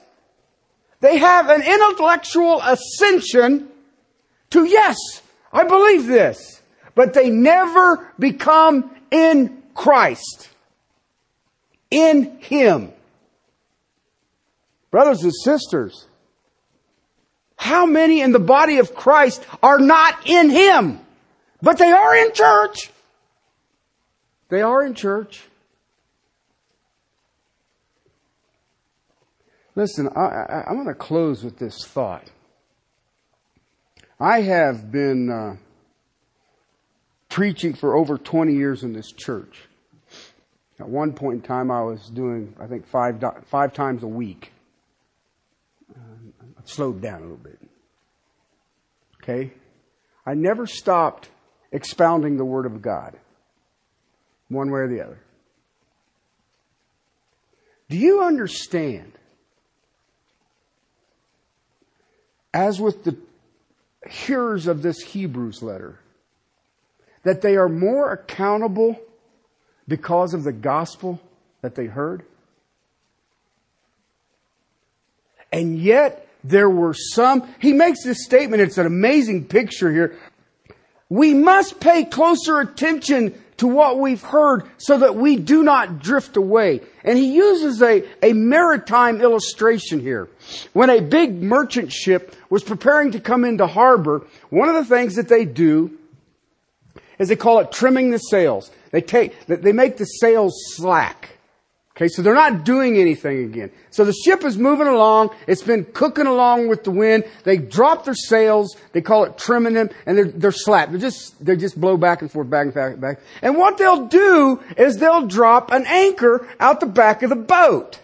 They 0.99 1.17
have 1.17 1.49
an 1.49 1.63
intellectual 1.63 2.61
ascension 2.61 3.67
to, 4.51 4.63
yes, 4.63 4.95
I 5.51 5.63
believe 5.63 6.05
this. 6.05 6.61
But 6.93 7.15
they 7.15 7.31
never 7.31 8.13
become 8.19 8.95
in 9.09 9.63
Christ. 9.73 10.49
In 11.89 12.37
Him. 12.41 12.91
Brothers 14.91 15.23
and 15.23 15.33
sisters, 15.33 16.05
how 17.55 17.87
many 17.87 18.21
in 18.21 18.33
the 18.33 18.39
body 18.39 18.77
of 18.77 18.93
Christ 18.93 19.43
are 19.63 19.79
not 19.79 20.29
in 20.29 20.51
Him? 20.51 20.99
But 21.59 21.79
they 21.79 21.91
are 21.91 22.15
in 22.15 22.33
church. 22.33 22.91
They 24.49 24.61
are 24.61 24.85
in 24.85 24.93
church. 24.93 25.41
Listen, 29.79 30.09
I, 30.13 30.65
am 30.67 30.75
going 30.75 30.87
to 30.87 30.93
close 30.93 31.41
with 31.41 31.57
this 31.57 31.85
thought. 31.85 32.25
I 34.19 34.41
have 34.41 34.91
been 34.91 35.29
uh, 35.31 35.55
preaching 37.29 37.73
for 37.73 37.95
over 37.95 38.17
20 38.17 38.55
years 38.55 38.83
in 38.83 38.91
this 38.91 39.09
church. 39.13 39.69
At 40.81 40.89
one 40.89 41.13
point 41.13 41.35
in 41.35 41.41
time, 41.43 41.71
I 41.71 41.81
was 41.81 42.09
doing, 42.09 42.57
I 42.59 42.67
think, 42.67 42.87
five, 42.87 43.23
five 43.45 43.71
times 43.71 44.03
a 44.03 44.07
week. 44.07 44.51
Uh, 45.95 46.01
I've 46.59 46.69
slowed 46.69 47.01
down 47.01 47.19
a 47.19 47.21
little 47.21 47.37
bit. 47.37 47.59
Okay? 49.23 49.53
I 50.25 50.33
never 50.33 50.67
stopped 50.67 51.29
expounding 51.71 52.35
the 52.35 52.43
Word 52.43 52.65
of 52.65 52.81
God, 52.81 53.17
one 54.49 54.71
way 54.71 54.81
or 54.81 54.89
the 54.89 55.05
other. 55.05 55.19
Do 57.87 57.97
you 57.97 58.23
understand 58.23 59.13
as 62.53 62.79
with 62.79 63.03
the 63.03 63.15
hearers 64.09 64.67
of 64.67 64.81
this 64.81 65.01
Hebrews 65.01 65.61
letter, 65.61 65.99
that 67.23 67.41
they 67.41 67.55
are 67.57 67.69
more 67.69 68.11
accountable 68.11 68.99
because 69.87 70.33
of 70.33 70.43
the 70.43 70.53
gospel 70.53 71.19
that 71.61 71.75
they 71.75 71.85
heard. 71.85 72.23
And 75.51 75.79
yet, 75.79 76.27
there 76.43 76.69
were 76.69 76.93
some, 76.93 77.47
he 77.59 77.73
makes 77.73 78.03
this 78.03 78.23
statement, 78.23 78.61
it's 78.61 78.77
an 78.77 78.85
amazing 78.85 79.45
picture 79.45 79.91
here. 79.91 80.17
We 81.09 81.33
must 81.33 81.79
pay 81.79 82.05
closer 82.05 82.59
attention 82.59 83.41
to 83.57 83.67
what 83.67 83.99
we've 83.99 84.21
heard 84.21 84.63
so 84.77 84.99
that 84.99 85.15
we 85.15 85.35
do 85.35 85.63
not 85.63 85.99
drift 85.99 86.37
away. 86.37 86.81
And 87.03 87.17
he 87.17 87.33
uses 87.33 87.81
a, 87.81 88.03
a 88.21 88.33
maritime 88.33 89.21
illustration 89.21 89.99
here. 89.99 90.29
When 90.73 90.89
a 90.89 91.01
big 91.01 91.41
merchant 91.41 91.91
ship 91.91 92.35
was 92.49 92.63
preparing 92.63 93.11
to 93.11 93.19
come 93.19 93.45
into 93.45 93.67
harbor, 93.67 94.25
one 94.49 94.69
of 94.69 94.75
the 94.75 94.85
things 94.85 95.15
that 95.15 95.29
they 95.29 95.45
do 95.45 95.97
is 97.17 97.29
they 97.29 97.35
call 97.35 97.59
it 97.59 97.71
trimming 97.71 98.11
the 98.11 98.17
sails. 98.17 98.71
They 98.91 99.01
take, 99.01 99.45
they 99.47 99.71
make 99.71 99.97
the 99.97 100.05
sails 100.05 100.53
slack. 100.75 101.38
Okay, 101.99 102.07
so 102.07 102.21
they're 102.21 102.33
not 102.33 102.63
doing 102.63 102.95
anything 102.95 103.43
again. 103.43 103.71
So 103.89 104.05
the 104.05 104.13
ship 104.13 104.45
is 104.45 104.57
moving 104.57 104.87
along. 104.87 105.31
It's 105.47 105.61
been 105.61 105.83
cooking 105.83 106.27
along 106.27 106.69
with 106.69 106.85
the 106.85 106.91
wind. 106.91 107.25
They 107.43 107.57
drop 107.57 108.05
their 108.05 108.13
sails. 108.13 108.77
They 108.93 109.01
call 109.01 109.25
it 109.25 109.37
trimming 109.37 109.73
them, 109.73 109.89
and 110.05 110.17
they're, 110.17 110.23
they're 110.23 110.51
slack. 110.53 110.91
They're 110.91 110.99
just, 110.99 111.43
they 111.43 111.57
just 111.57 111.79
blow 111.79 111.97
back 111.97 112.21
and 112.21 112.31
forth, 112.31 112.49
back 112.49 112.67
and 112.67 112.73
back, 112.73 113.01
back. 113.01 113.19
And 113.41 113.57
what 113.57 113.77
they'll 113.77 114.07
do 114.07 114.63
is 114.77 114.95
they'll 114.95 115.27
drop 115.27 115.71
an 115.71 115.85
anchor 115.87 116.47
out 116.61 116.79
the 116.79 116.85
back 116.85 117.21
of 117.21 117.31
the 117.31 117.35
boat. 117.35 117.99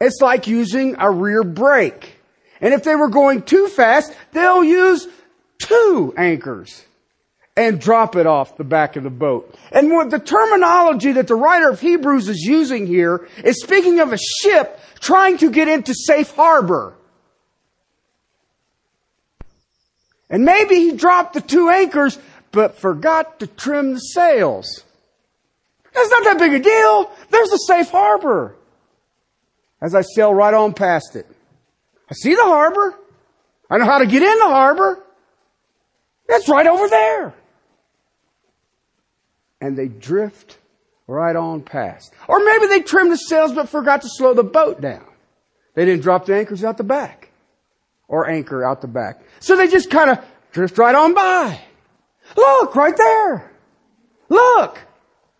It's 0.00 0.22
like 0.22 0.46
using 0.46 0.96
a 0.98 1.10
rear 1.10 1.44
brake. 1.44 2.16
And 2.62 2.72
if 2.72 2.82
they 2.82 2.96
were 2.96 3.10
going 3.10 3.42
too 3.42 3.68
fast, 3.68 4.10
they'll 4.32 4.64
use 4.64 5.06
two 5.58 6.14
anchors. 6.16 6.82
And 7.56 7.80
drop 7.80 8.16
it 8.16 8.26
off 8.26 8.56
the 8.56 8.64
back 8.64 8.96
of 8.96 9.04
the 9.04 9.10
boat. 9.10 9.54
And 9.70 9.90
what 9.90 10.10
the 10.10 10.18
terminology 10.18 11.12
that 11.12 11.28
the 11.28 11.36
writer 11.36 11.70
of 11.70 11.80
Hebrews 11.80 12.28
is 12.28 12.40
using 12.40 12.86
here 12.86 13.28
is 13.44 13.62
speaking 13.62 14.00
of 14.00 14.12
a 14.12 14.18
ship 14.18 14.80
trying 14.98 15.38
to 15.38 15.50
get 15.50 15.68
into 15.68 15.94
safe 15.94 16.34
harbor. 16.34 16.94
And 20.28 20.44
maybe 20.44 20.76
he 20.76 20.92
dropped 20.92 21.34
the 21.34 21.40
two 21.40 21.68
anchors, 21.68 22.18
but 22.50 22.78
forgot 22.78 23.38
to 23.40 23.46
trim 23.46 23.94
the 23.94 24.00
sails. 24.00 24.82
That's 25.92 26.10
not 26.10 26.24
that 26.24 26.38
big 26.38 26.54
a 26.54 26.58
deal. 26.58 27.12
There's 27.30 27.52
a 27.52 27.58
safe 27.58 27.90
harbor. 27.90 28.56
As 29.80 29.94
I 29.94 30.00
sail 30.00 30.34
right 30.34 30.54
on 30.54 30.74
past 30.74 31.14
it. 31.14 31.26
I 32.10 32.14
see 32.14 32.34
the 32.34 32.42
harbor. 32.42 32.98
I 33.70 33.78
know 33.78 33.84
how 33.84 33.98
to 33.98 34.06
get 34.06 34.22
in 34.22 34.38
the 34.38 34.46
harbor. 34.46 35.04
It's 36.28 36.48
right 36.48 36.66
over 36.66 36.88
there 36.88 37.34
and 39.64 39.78
they 39.78 39.88
drift 39.88 40.58
right 41.06 41.34
on 41.34 41.62
past. 41.62 42.12
Or 42.28 42.38
maybe 42.44 42.66
they 42.66 42.82
trimmed 42.82 43.10
the 43.10 43.16
sails 43.16 43.52
but 43.52 43.70
forgot 43.70 44.02
to 44.02 44.08
slow 44.10 44.34
the 44.34 44.44
boat 44.44 44.82
down. 44.82 45.06
They 45.72 45.86
didn't 45.86 46.02
drop 46.02 46.26
the 46.26 46.36
anchors 46.36 46.62
out 46.62 46.76
the 46.76 46.84
back 46.84 47.30
or 48.06 48.28
anchor 48.28 48.62
out 48.62 48.82
the 48.82 48.88
back. 48.88 49.22
So 49.40 49.56
they 49.56 49.66
just 49.66 49.90
kind 49.90 50.10
of 50.10 50.22
drift 50.52 50.76
right 50.76 50.94
on 50.94 51.14
by. 51.14 51.58
Look, 52.36 52.76
right 52.76 52.94
there. 52.94 53.50
Look, 54.28 54.78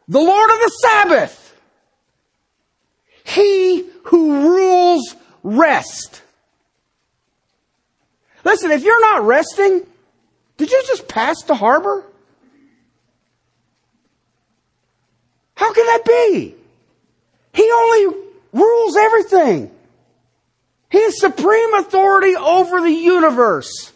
the 0.09 0.21
Lord 0.21 0.51
of 0.51 0.59
the 0.59 0.73
Sabbath. 0.81 1.61
He 3.25 3.85
who 4.05 4.49
rules 4.49 5.15
rest. 5.43 6.23
Listen, 8.43 8.71
if 8.71 8.85
you're 8.85 9.01
not 9.03 9.27
resting, 9.27 9.87
did 10.57 10.71
you 10.71 10.83
just 10.87 11.09
pass 11.09 11.43
the 11.43 11.55
harbor? 11.55 12.07
How 15.57 15.73
can 15.73 15.87
that 15.87 16.05
be? 16.05 16.55
He 17.53 17.71
only 17.71 18.17
rules 18.53 18.97
everything. 18.97 19.71
He 20.91 20.99
is 20.99 21.21
supreme 21.21 21.75
authority 21.75 22.37
over 22.37 22.81
the 22.81 22.91
universe. 22.91 23.93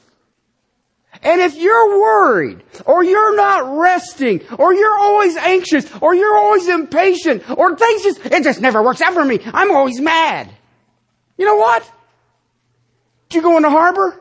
And 1.23 1.41
if 1.41 1.57
you're 1.57 2.01
worried, 2.01 2.63
or 2.85 3.03
you're 3.03 3.35
not 3.35 3.79
resting, 3.79 4.41
or 4.57 4.73
you're 4.73 4.99
always 4.99 5.37
anxious, 5.37 5.85
or 6.01 6.15
you're 6.15 6.37
always 6.37 6.69
impatient, 6.69 7.49
or 7.51 7.77
things 7.77 8.03
just, 8.03 8.27
it 8.27 8.45
just 8.45 8.61
never 8.61 8.83
works 8.83 9.01
out 9.01 9.15
for 9.15 9.25
me. 9.25 9.41
I'm 9.45 9.75
always 9.75 10.01
mad. 10.01 10.49
You 11.37 11.47
know 11.47 11.57
what? 11.57 11.89
You 13.33 13.43
go 13.43 13.57
in 13.57 13.63
the 13.63 13.71
harbor? 13.71 14.21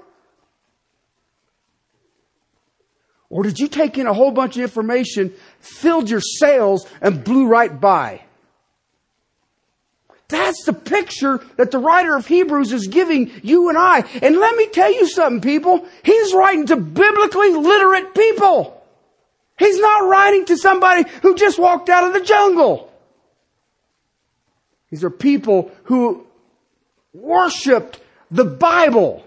Or 3.38 3.43
did 3.43 3.59
you 3.59 3.67
take 3.67 3.99
in 3.99 4.07
a 4.07 4.15
whole 4.15 4.31
bunch 4.31 4.57
of 4.57 4.63
information, 4.63 5.31
filled 5.59 6.09
your 6.09 6.21
sails, 6.21 6.88
and 7.01 7.23
blew 7.23 7.45
right 7.45 7.79
by? 7.79 8.23
That's 10.27 10.63
the 10.65 10.73
picture 10.73 11.39
that 11.55 11.69
the 11.69 11.77
writer 11.77 12.15
of 12.15 12.25
Hebrews 12.25 12.73
is 12.73 12.88
giving 12.88 13.29
you 13.43 13.69
and 13.69 13.77
I. 13.77 13.99
And 14.23 14.38
let 14.38 14.55
me 14.55 14.65
tell 14.69 14.91
you 14.91 15.07
something, 15.07 15.41
people. 15.41 15.85
He's 16.01 16.33
writing 16.33 16.65
to 16.65 16.77
biblically 16.77 17.51
literate 17.51 18.15
people. 18.15 18.83
He's 19.59 19.77
not 19.77 20.09
writing 20.09 20.45
to 20.45 20.57
somebody 20.57 21.07
who 21.21 21.35
just 21.35 21.59
walked 21.59 21.89
out 21.89 22.05
of 22.05 22.13
the 22.13 22.25
jungle. 22.25 22.91
These 24.89 25.03
are 25.03 25.11
people 25.11 25.71
who 25.83 26.25
worshiped 27.13 27.99
the 28.31 28.45
Bible. 28.45 29.26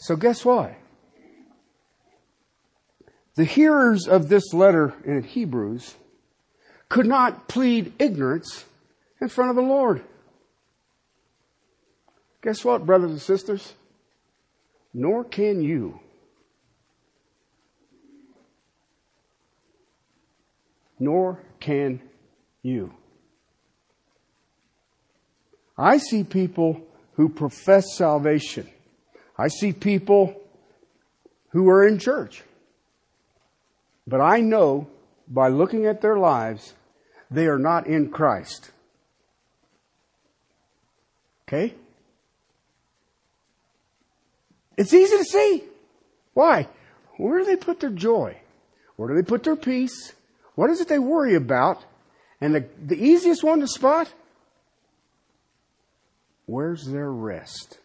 So 0.00 0.16
guess 0.16 0.46
what? 0.46 0.74
The 3.34 3.44
hearers 3.44 4.08
of 4.08 4.30
this 4.30 4.54
letter 4.54 4.94
in 5.04 5.22
Hebrews 5.22 5.94
could 6.88 7.06
not 7.06 7.48
plead 7.48 7.92
ignorance 7.98 8.64
in 9.20 9.28
front 9.28 9.50
of 9.50 9.56
the 9.56 9.62
Lord. 9.62 10.02
Guess 12.42 12.64
what, 12.64 12.86
brothers 12.86 13.10
and 13.10 13.20
sisters? 13.20 13.74
Nor 14.94 15.22
can 15.22 15.62
you. 15.62 16.00
Nor 20.98 21.40
can 21.60 22.00
you. 22.62 22.94
I 25.76 25.98
see 25.98 26.24
people 26.24 26.80
who 27.16 27.28
profess 27.28 27.84
salvation 27.96 28.66
I 29.40 29.48
see 29.48 29.72
people 29.72 30.38
who 31.48 31.66
are 31.70 31.88
in 31.88 31.98
church, 31.98 32.42
but 34.06 34.20
I 34.20 34.40
know 34.40 34.86
by 35.26 35.48
looking 35.48 35.86
at 35.86 36.02
their 36.02 36.18
lives, 36.18 36.74
they 37.30 37.46
are 37.46 37.58
not 37.58 37.86
in 37.86 38.10
Christ. 38.10 38.70
Okay? 41.48 41.74
It's 44.76 44.92
easy 44.92 45.16
to 45.16 45.24
see. 45.24 45.64
Why? 46.34 46.68
Where 47.16 47.38
do 47.38 47.46
they 47.46 47.56
put 47.56 47.80
their 47.80 47.88
joy? 47.88 48.36
Where 48.96 49.08
do 49.08 49.14
they 49.14 49.26
put 49.26 49.42
their 49.42 49.56
peace? 49.56 50.12
What 50.54 50.68
is 50.68 50.82
it 50.82 50.88
they 50.88 50.98
worry 50.98 51.34
about? 51.34 51.82
And 52.42 52.54
the, 52.54 52.66
the 52.84 53.02
easiest 53.02 53.42
one 53.42 53.60
to 53.60 53.68
spot? 53.68 54.12
Where's 56.44 56.84
their 56.84 57.10
rest? 57.10 57.78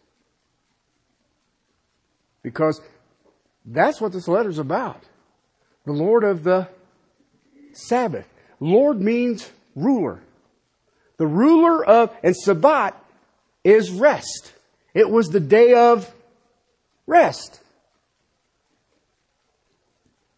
Because 2.45 2.79
that's 3.65 3.99
what 3.99 4.11
this 4.11 4.27
letter 4.27 4.49
is 4.49 4.59
about. 4.59 5.01
The 5.83 5.93
Lord 5.93 6.23
of 6.23 6.43
the 6.43 6.69
Sabbath. 7.73 8.27
Lord 8.59 9.01
means 9.01 9.49
ruler. 9.75 10.21
The 11.17 11.25
ruler 11.25 11.83
of, 11.83 12.15
and 12.21 12.35
Sabbath 12.35 12.93
is 13.63 13.89
rest. 13.89 14.53
It 14.93 15.09
was 15.09 15.29
the 15.29 15.39
day 15.39 15.73
of 15.73 16.13
rest. 17.07 17.61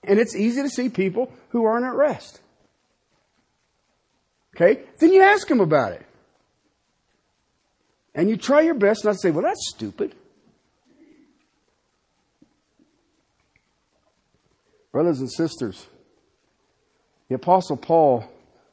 And 0.06 0.18
it's 0.18 0.34
easy 0.34 0.62
to 0.62 0.70
see 0.70 0.88
people 0.88 1.30
who 1.50 1.66
aren't 1.66 1.86
at 1.86 1.94
rest. 1.94 2.40
Okay? 4.56 4.84
Then 5.02 5.12
you 5.12 5.24
ask 5.24 5.46
them 5.46 5.60
about 5.60 5.92
it. 5.92 6.06
And 8.16 8.30
you 8.30 8.38
try 8.38 8.62
your 8.62 8.76
best 8.76 9.04
not 9.04 9.12
to 9.12 9.18
say, 9.18 9.30
well, 9.30 9.44
that's 9.44 9.70
stupid. 9.76 10.16
Brothers 14.98 15.20
and 15.20 15.32
sisters, 15.32 15.86
the 17.30 17.36
Apostle 17.36 17.78
Paul 17.78 18.28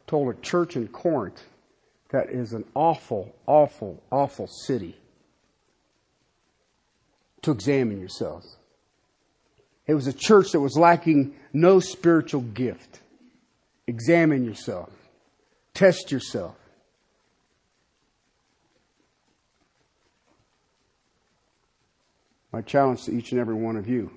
told 0.06 0.34
a 0.34 0.40
church 0.40 0.74
in 0.74 0.88
Corinth 0.88 1.42
that 2.12 2.30
is 2.30 2.54
an 2.54 2.64
awful, 2.74 3.36
awful, 3.46 4.02
awful 4.10 4.46
city 4.46 4.96
to 7.42 7.50
examine 7.50 8.00
yourselves. 8.00 8.56
It 9.86 9.92
was 9.92 10.06
a 10.06 10.14
church 10.14 10.52
that 10.52 10.60
was 10.60 10.78
lacking 10.78 11.34
no 11.52 11.78
spiritual 11.78 12.40
gift. 12.40 13.02
Examine 13.86 14.46
yourself. 14.46 14.88
Test 15.74 16.10
yourself. 16.10 16.56
My 22.50 22.62
challenge 22.62 23.04
to 23.04 23.12
each 23.12 23.30
and 23.32 23.38
every 23.42 23.56
one 23.56 23.76
of 23.76 23.86
you 23.86 24.10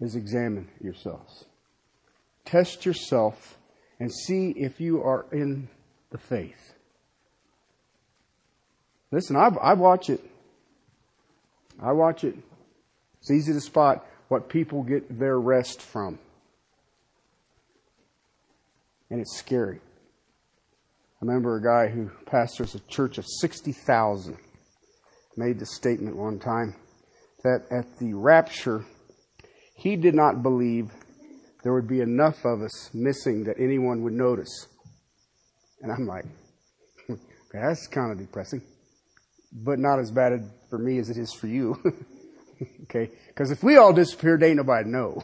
is 0.00 0.14
examine 0.14 0.68
yourselves. 0.80 1.44
Test 2.44 2.86
yourself 2.86 3.58
and 4.00 4.12
see 4.12 4.50
if 4.50 4.80
you 4.80 5.02
are 5.02 5.26
in 5.32 5.68
the 6.10 6.18
faith. 6.18 6.74
Listen, 9.10 9.36
I, 9.36 9.48
I 9.62 9.74
watch 9.74 10.10
it. 10.10 10.20
I 11.80 11.92
watch 11.92 12.24
it. 12.24 12.36
It's 13.20 13.30
easy 13.30 13.52
to 13.52 13.60
spot 13.60 14.06
what 14.28 14.48
people 14.48 14.82
get 14.82 15.18
their 15.18 15.38
rest 15.38 15.80
from. 15.80 16.18
And 19.10 19.20
it's 19.20 19.36
scary. 19.36 19.80
I 21.20 21.24
remember 21.24 21.56
a 21.56 21.62
guy 21.62 21.88
who 21.92 22.10
pastors 22.26 22.74
a 22.74 22.80
church 22.80 23.18
of 23.18 23.24
60,000 23.40 24.36
made 25.36 25.58
the 25.58 25.66
statement 25.66 26.16
one 26.16 26.38
time 26.38 26.76
that 27.42 27.66
at 27.70 27.98
the 27.98 28.12
rapture, 28.12 28.84
he 29.78 29.94
did 29.94 30.14
not 30.14 30.42
believe 30.42 30.90
there 31.62 31.72
would 31.72 31.86
be 31.86 32.00
enough 32.00 32.44
of 32.44 32.62
us 32.62 32.90
missing 32.92 33.44
that 33.44 33.56
anyone 33.60 34.02
would 34.02 34.12
notice. 34.12 34.66
And 35.80 35.92
I'm 35.92 36.04
like, 36.04 36.24
okay, 37.08 37.20
that's 37.52 37.86
kind 37.86 38.10
of 38.10 38.18
depressing, 38.18 38.60
but 39.52 39.78
not 39.78 40.00
as 40.00 40.10
bad 40.10 40.50
for 40.68 40.78
me 40.78 40.98
as 40.98 41.10
it 41.10 41.16
is 41.16 41.32
for 41.32 41.46
you. 41.46 41.80
okay? 42.82 43.10
Because 43.28 43.52
if 43.52 43.62
we 43.62 43.76
all 43.76 43.92
disappeared, 43.92 44.42
ain't 44.42 44.56
nobody 44.56 44.88
know. 44.90 45.22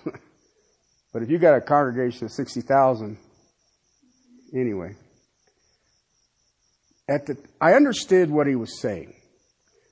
but 1.13 1.23
if 1.23 1.31
you 1.31 1.39
got 1.39 1.57
a 1.57 1.61
congregation 1.61 2.27
of 2.27 2.33
60,000, 2.33 3.19
anyway. 4.55 4.95
At 7.09 7.27
the, 7.27 7.37
I 7.61 7.73
understood 7.73 8.31
what 8.31 8.47
he 8.47 8.55
was 8.55 8.81
saying. 8.81 9.15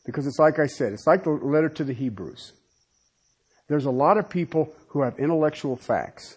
Because 0.07 0.27
it's 0.27 0.39
like 0.39 0.61
I 0.61 0.67
said, 0.67 0.93
it's 0.93 1.07
like 1.07 1.25
the 1.25 1.31
letter 1.31 1.69
to 1.69 1.85
the 1.85 1.93
Hebrews. 1.93 2.53
There's 3.73 3.87
a 3.87 3.91
lot 3.91 4.19
of 4.19 4.29
people 4.29 4.71
who 4.89 5.01
have 5.01 5.19
intellectual 5.19 5.77
facts. 5.77 6.37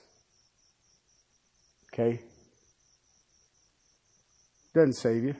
Okay? 1.92 2.22
Doesn't 4.74 4.94
save 4.94 5.22
you. 5.26 5.36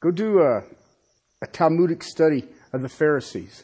Go 0.00 0.10
do 0.10 0.40
a, 0.40 0.64
a 1.40 1.46
Talmudic 1.46 2.02
study 2.02 2.48
of 2.72 2.82
the 2.82 2.88
Pharisees. 2.88 3.62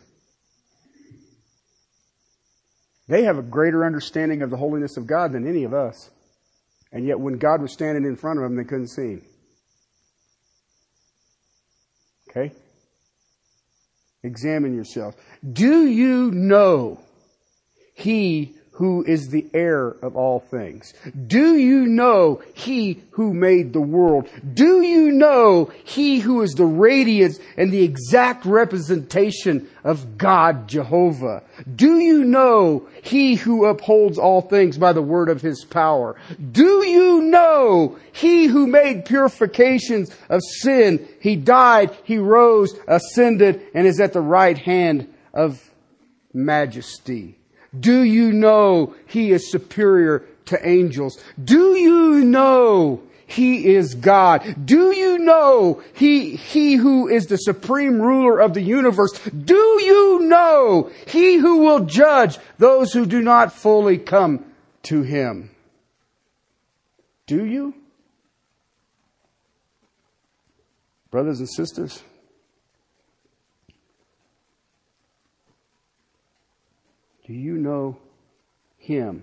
They 3.08 3.24
have 3.24 3.38
a 3.38 3.42
greater 3.42 3.84
understanding 3.84 4.40
of 4.40 4.50
the 4.50 4.58
holiness 4.58 4.96
of 4.96 5.08
God 5.08 5.32
than 5.32 5.44
any 5.44 5.64
of 5.64 5.74
us. 5.74 6.08
And 6.92 7.04
yet, 7.04 7.18
when 7.18 7.38
God 7.38 7.60
was 7.60 7.72
standing 7.72 8.04
in 8.04 8.14
front 8.14 8.38
of 8.38 8.44
them, 8.44 8.56
they 8.56 8.62
couldn't 8.62 8.90
see 8.90 9.14
him. 9.14 9.22
Okay? 12.30 12.52
Examine 14.22 14.74
yourself. 14.74 15.16
Do 15.52 15.86
you 15.86 16.30
know 16.30 17.00
he 17.94 18.54
who 18.78 19.04
is 19.04 19.30
the 19.30 19.44
heir 19.54 19.88
of 20.02 20.14
all 20.14 20.38
things? 20.38 20.94
Do 21.26 21.56
you 21.56 21.86
know 21.86 22.40
he 22.54 23.02
who 23.10 23.34
made 23.34 23.72
the 23.72 23.80
world? 23.80 24.28
Do 24.54 24.82
you 24.82 25.10
know 25.10 25.72
he 25.82 26.20
who 26.20 26.42
is 26.42 26.52
the 26.52 26.64
radiance 26.64 27.40
and 27.56 27.72
the 27.72 27.82
exact 27.82 28.44
representation 28.44 29.68
of 29.82 30.16
God 30.16 30.68
Jehovah? 30.68 31.42
Do 31.74 31.98
you 31.98 32.22
know 32.22 32.88
he 33.02 33.34
who 33.34 33.64
upholds 33.64 34.16
all 34.16 34.42
things 34.42 34.78
by 34.78 34.92
the 34.92 35.02
word 35.02 35.28
of 35.28 35.42
his 35.42 35.64
power? 35.64 36.14
Do 36.52 36.86
you 36.86 37.22
know 37.22 37.98
he 38.12 38.46
who 38.46 38.68
made 38.68 39.06
purifications 39.06 40.14
of 40.28 40.40
sin? 40.60 41.04
He 41.20 41.34
died, 41.34 41.96
he 42.04 42.18
rose, 42.18 42.78
ascended, 42.86 43.60
and 43.74 43.88
is 43.88 43.98
at 43.98 44.12
the 44.12 44.20
right 44.20 44.56
hand 44.56 45.12
of 45.34 45.68
majesty. 46.32 47.38
Do 47.78 48.02
you 48.02 48.32
know 48.32 48.94
he 49.06 49.32
is 49.32 49.50
superior 49.50 50.24
to 50.46 50.66
angels? 50.66 51.22
Do 51.42 51.76
you 51.76 52.24
know 52.24 53.02
he 53.26 53.74
is 53.74 53.94
God? 53.94 54.64
Do 54.64 54.90
you 54.90 55.18
know 55.18 55.82
he, 55.92 56.34
he 56.34 56.76
who 56.76 57.08
is 57.08 57.26
the 57.26 57.36
supreme 57.36 58.00
ruler 58.00 58.40
of 58.40 58.54
the 58.54 58.62
universe? 58.62 59.12
Do 59.28 59.82
you 59.82 60.20
know 60.20 60.90
he 61.06 61.36
who 61.36 61.58
will 61.58 61.80
judge 61.80 62.38
those 62.56 62.92
who 62.92 63.04
do 63.04 63.20
not 63.20 63.52
fully 63.52 63.98
come 63.98 64.44
to 64.84 65.02
him? 65.02 65.50
Do 67.26 67.44
you? 67.44 67.74
Brothers 71.10 71.40
and 71.40 71.48
sisters, 71.48 72.02
Do 77.28 77.34
you 77.34 77.58
know 77.58 77.98
him 78.78 79.22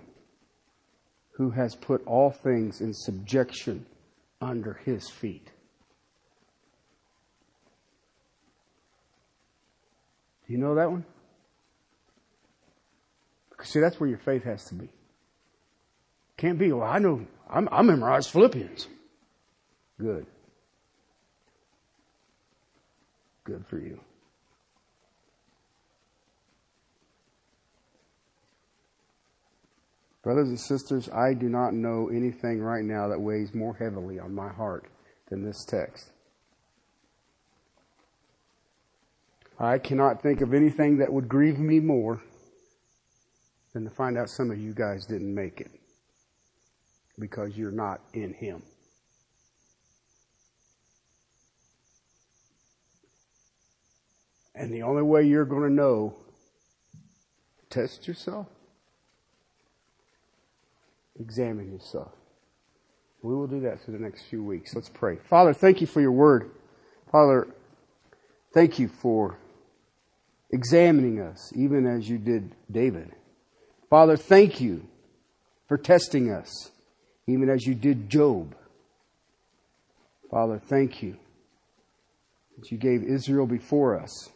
who 1.32 1.50
has 1.50 1.76
put 1.76 2.06
all 2.06 2.30
things 2.30 2.80
in 2.80 2.94
subjection 2.94 3.88
under 4.40 4.76
his 4.86 5.10
feet? 5.10 5.50
Do 10.46 10.54
you 10.54 10.60
know 10.60 10.76
that 10.76 10.92
one? 10.92 11.04
See, 13.64 13.80
that's 13.80 14.00
where 14.00 14.08
your 14.08 14.20
faith 14.20 14.44
has 14.44 14.64
to 14.66 14.76
be. 14.76 14.90
Can't 16.38 16.60
be, 16.60 16.72
well, 16.72 16.88
I 16.88 17.00
know, 17.00 17.26
I'm, 17.50 17.68
I 17.72 17.82
memorized 17.82 18.30
Philippians. 18.30 18.88
Good. 20.00 20.28
Good 23.46 23.66
for 23.66 23.80
you. 23.80 24.00
Brothers 30.26 30.50
and 30.50 30.60
sisters, 30.60 31.08
I 31.10 31.36
do 31.36 31.48
not 31.50 31.76
know 31.76 32.10
anything 32.10 32.60
right 32.60 32.84
now 32.84 33.10
that 33.10 33.22
weighs 33.22 33.54
more 33.54 33.76
heavily 33.76 34.18
on 34.18 34.34
my 34.34 34.50
heart 34.50 34.90
than 35.30 35.46
this 35.46 35.64
text. 35.64 36.10
I 39.60 39.78
cannot 39.78 40.24
think 40.24 40.42
of 40.42 40.52
anything 40.52 40.98
that 40.98 41.14
would 41.14 41.30
grieve 41.30 41.60
me 41.60 41.80
more 41.80 42.24
than 43.74 43.84
to 43.84 43.92
find 43.92 44.18
out 44.18 44.32
some 44.32 44.50
of 44.50 44.58
you 44.58 44.74
guys 44.74 45.06
didn't 45.06 45.32
make 45.32 45.62
it 45.62 45.70
because 47.20 47.56
you're 47.56 47.70
not 47.70 48.02
in 48.16 48.34
Him. 48.34 48.64
And 54.56 54.74
the 54.74 54.82
only 54.82 55.04
way 55.04 55.22
you're 55.22 55.46
going 55.46 55.70
to 55.70 55.72
know, 55.72 56.16
test 57.70 58.08
yourself. 58.08 58.48
Examine 61.20 61.72
yourself. 61.72 62.12
We 63.22 63.34
will 63.34 63.48
do 63.48 63.62
that 63.62 63.84
for 63.84 63.92
the 63.92 64.00
next 64.00 64.24
few 64.24 64.44
weeks. 64.44 64.76
Let's 64.76 64.90
pray. 64.90 65.18
Father, 65.30 65.54
thank 65.54 65.82
you 65.82 65.88
for 65.88 66.02
your 66.02 66.12
word. 66.12 66.52
Father, 67.12 67.48
thank 68.54 68.78
you 68.78 68.88
for 68.88 69.38
examining 70.52 71.20
us, 71.20 71.52
even 71.56 71.88
as 71.88 72.08
you 72.08 72.18
did 72.18 72.56
David. 72.72 73.12
Father, 73.90 74.18
thank 74.18 74.62
you 74.62 74.88
for 75.68 75.78
testing 75.78 76.32
us, 76.32 76.72
even 77.28 77.50
as 77.50 77.66
you 77.66 77.74
did 77.74 78.10
Job. 78.10 78.56
Father, 80.30 80.60
thank 80.60 81.02
you 81.02 81.18
that 82.58 82.72
you 82.72 82.78
gave 82.78 83.04
Israel 83.04 83.48
before 83.48 84.00
us 84.00 84.30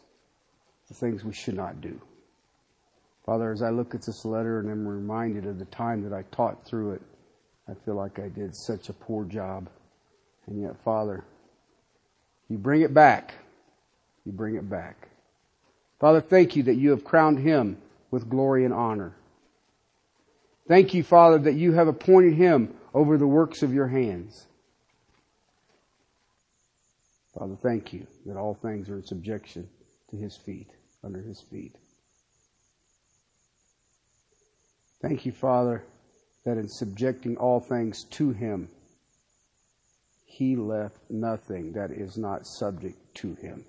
the 0.88 0.94
things 0.94 1.24
we 1.24 1.32
should 1.32 1.54
not 1.54 1.80
do. 1.80 2.00
Father, 3.30 3.52
as 3.52 3.62
I 3.62 3.70
look 3.70 3.94
at 3.94 4.02
this 4.02 4.24
letter 4.24 4.58
and 4.58 4.68
I'm 4.68 4.84
reminded 4.84 5.46
of 5.46 5.60
the 5.60 5.64
time 5.66 6.02
that 6.02 6.12
I 6.12 6.22
taught 6.34 6.66
through 6.66 6.94
it, 6.94 7.02
I 7.68 7.74
feel 7.84 7.94
like 7.94 8.18
I 8.18 8.26
did 8.28 8.56
such 8.56 8.88
a 8.88 8.92
poor 8.92 9.24
job. 9.24 9.68
And 10.48 10.60
yet, 10.60 10.74
Father, 10.84 11.24
you 12.48 12.58
bring 12.58 12.80
it 12.80 12.92
back. 12.92 13.34
You 14.24 14.32
bring 14.32 14.56
it 14.56 14.68
back. 14.68 15.10
Father, 16.00 16.20
thank 16.20 16.56
you 16.56 16.64
that 16.64 16.74
you 16.74 16.90
have 16.90 17.04
crowned 17.04 17.38
him 17.38 17.76
with 18.10 18.28
glory 18.28 18.64
and 18.64 18.74
honor. 18.74 19.14
Thank 20.66 20.92
you, 20.92 21.04
Father, 21.04 21.38
that 21.38 21.54
you 21.54 21.74
have 21.74 21.86
appointed 21.86 22.34
him 22.34 22.74
over 22.92 23.16
the 23.16 23.28
works 23.28 23.62
of 23.62 23.72
your 23.72 23.86
hands. 23.86 24.48
Father, 27.38 27.54
thank 27.54 27.92
you 27.92 28.08
that 28.26 28.36
all 28.36 28.54
things 28.54 28.90
are 28.90 28.96
in 28.96 29.04
subjection 29.04 29.68
to 30.10 30.16
his 30.16 30.36
feet, 30.36 30.70
under 31.04 31.22
his 31.22 31.40
feet. 31.40 31.76
Thank 35.00 35.24
you, 35.24 35.32
Father, 35.32 35.84
that 36.44 36.58
in 36.58 36.68
subjecting 36.68 37.36
all 37.36 37.60
things 37.60 38.04
to 38.10 38.30
him, 38.30 38.68
he 40.24 40.56
left 40.56 40.98
nothing 41.08 41.72
that 41.72 41.90
is 41.90 42.16
not 42.16 42.46
subject 42.46 42.98
to 43.14 43.34
him. 43.34 43.64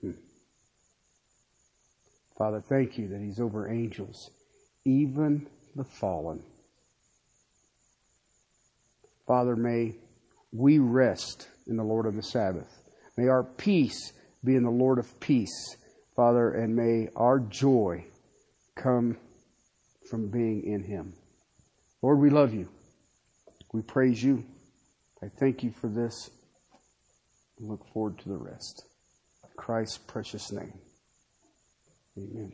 Hmm. 0.00 0.10
Father, 2.36 2.60
thank 2.60 2.98
you 2.98 3.08
that 3.08 3.20
he's 3.20 3.40
over 3.40 3.68
angels, 3.68 4.30
even 4.84 5.46
the 5.74 5.84
fallen. 5.84 6.42
Father, 9.26 9.56
may 9.56 9.96
we 10.52 10.78
rest 10.78 11.48
in 11.66 11.76
the 11.76 11.84
Lord 11.84 12.06
of 12.06 12.14
the 12.14 12.22
Sabbath. 12.22 12.82
May 13.16 13.28
our 13.28 13.42
peace 13.42 14.12
be 14.44 14.54
in 14.54 14.62
the 14.62 14.70
Lord 14.70 14.98
of 14.98 15.18
peace, 15.20 15.76
Father, 16.14 16.52
and 16.52 16.76
may 16.76 17.08
our 17.16 17.40
joy 17.40 18.04
come 18.76 19.16
from 20.10 20.28
being 20.28 20.64
in 20.64 20.82
Him. 20.82 21.14
Lord, 22.02 22.18
we 22.18 22.30
love 22.30 22.54
you. 22.54 22.68
We 23.72 23.82
praise 23.82 24.22
you. 24.22 24.44
I 25.22 25.28
thank 25.28 25.62
you 25.62 25.70
for 25.70 25.88
this 25.88 26.30
look 27.58 27.86
forward 27.92 28.18
to 28.18 28.28
the 28.28 28.36
rest. 28.36 28.84
In 29.44 29.50
Christ's 29.56 29.98
precious 29.98 30.52
name. 30.52 30.78
Amen. 32.18 32.52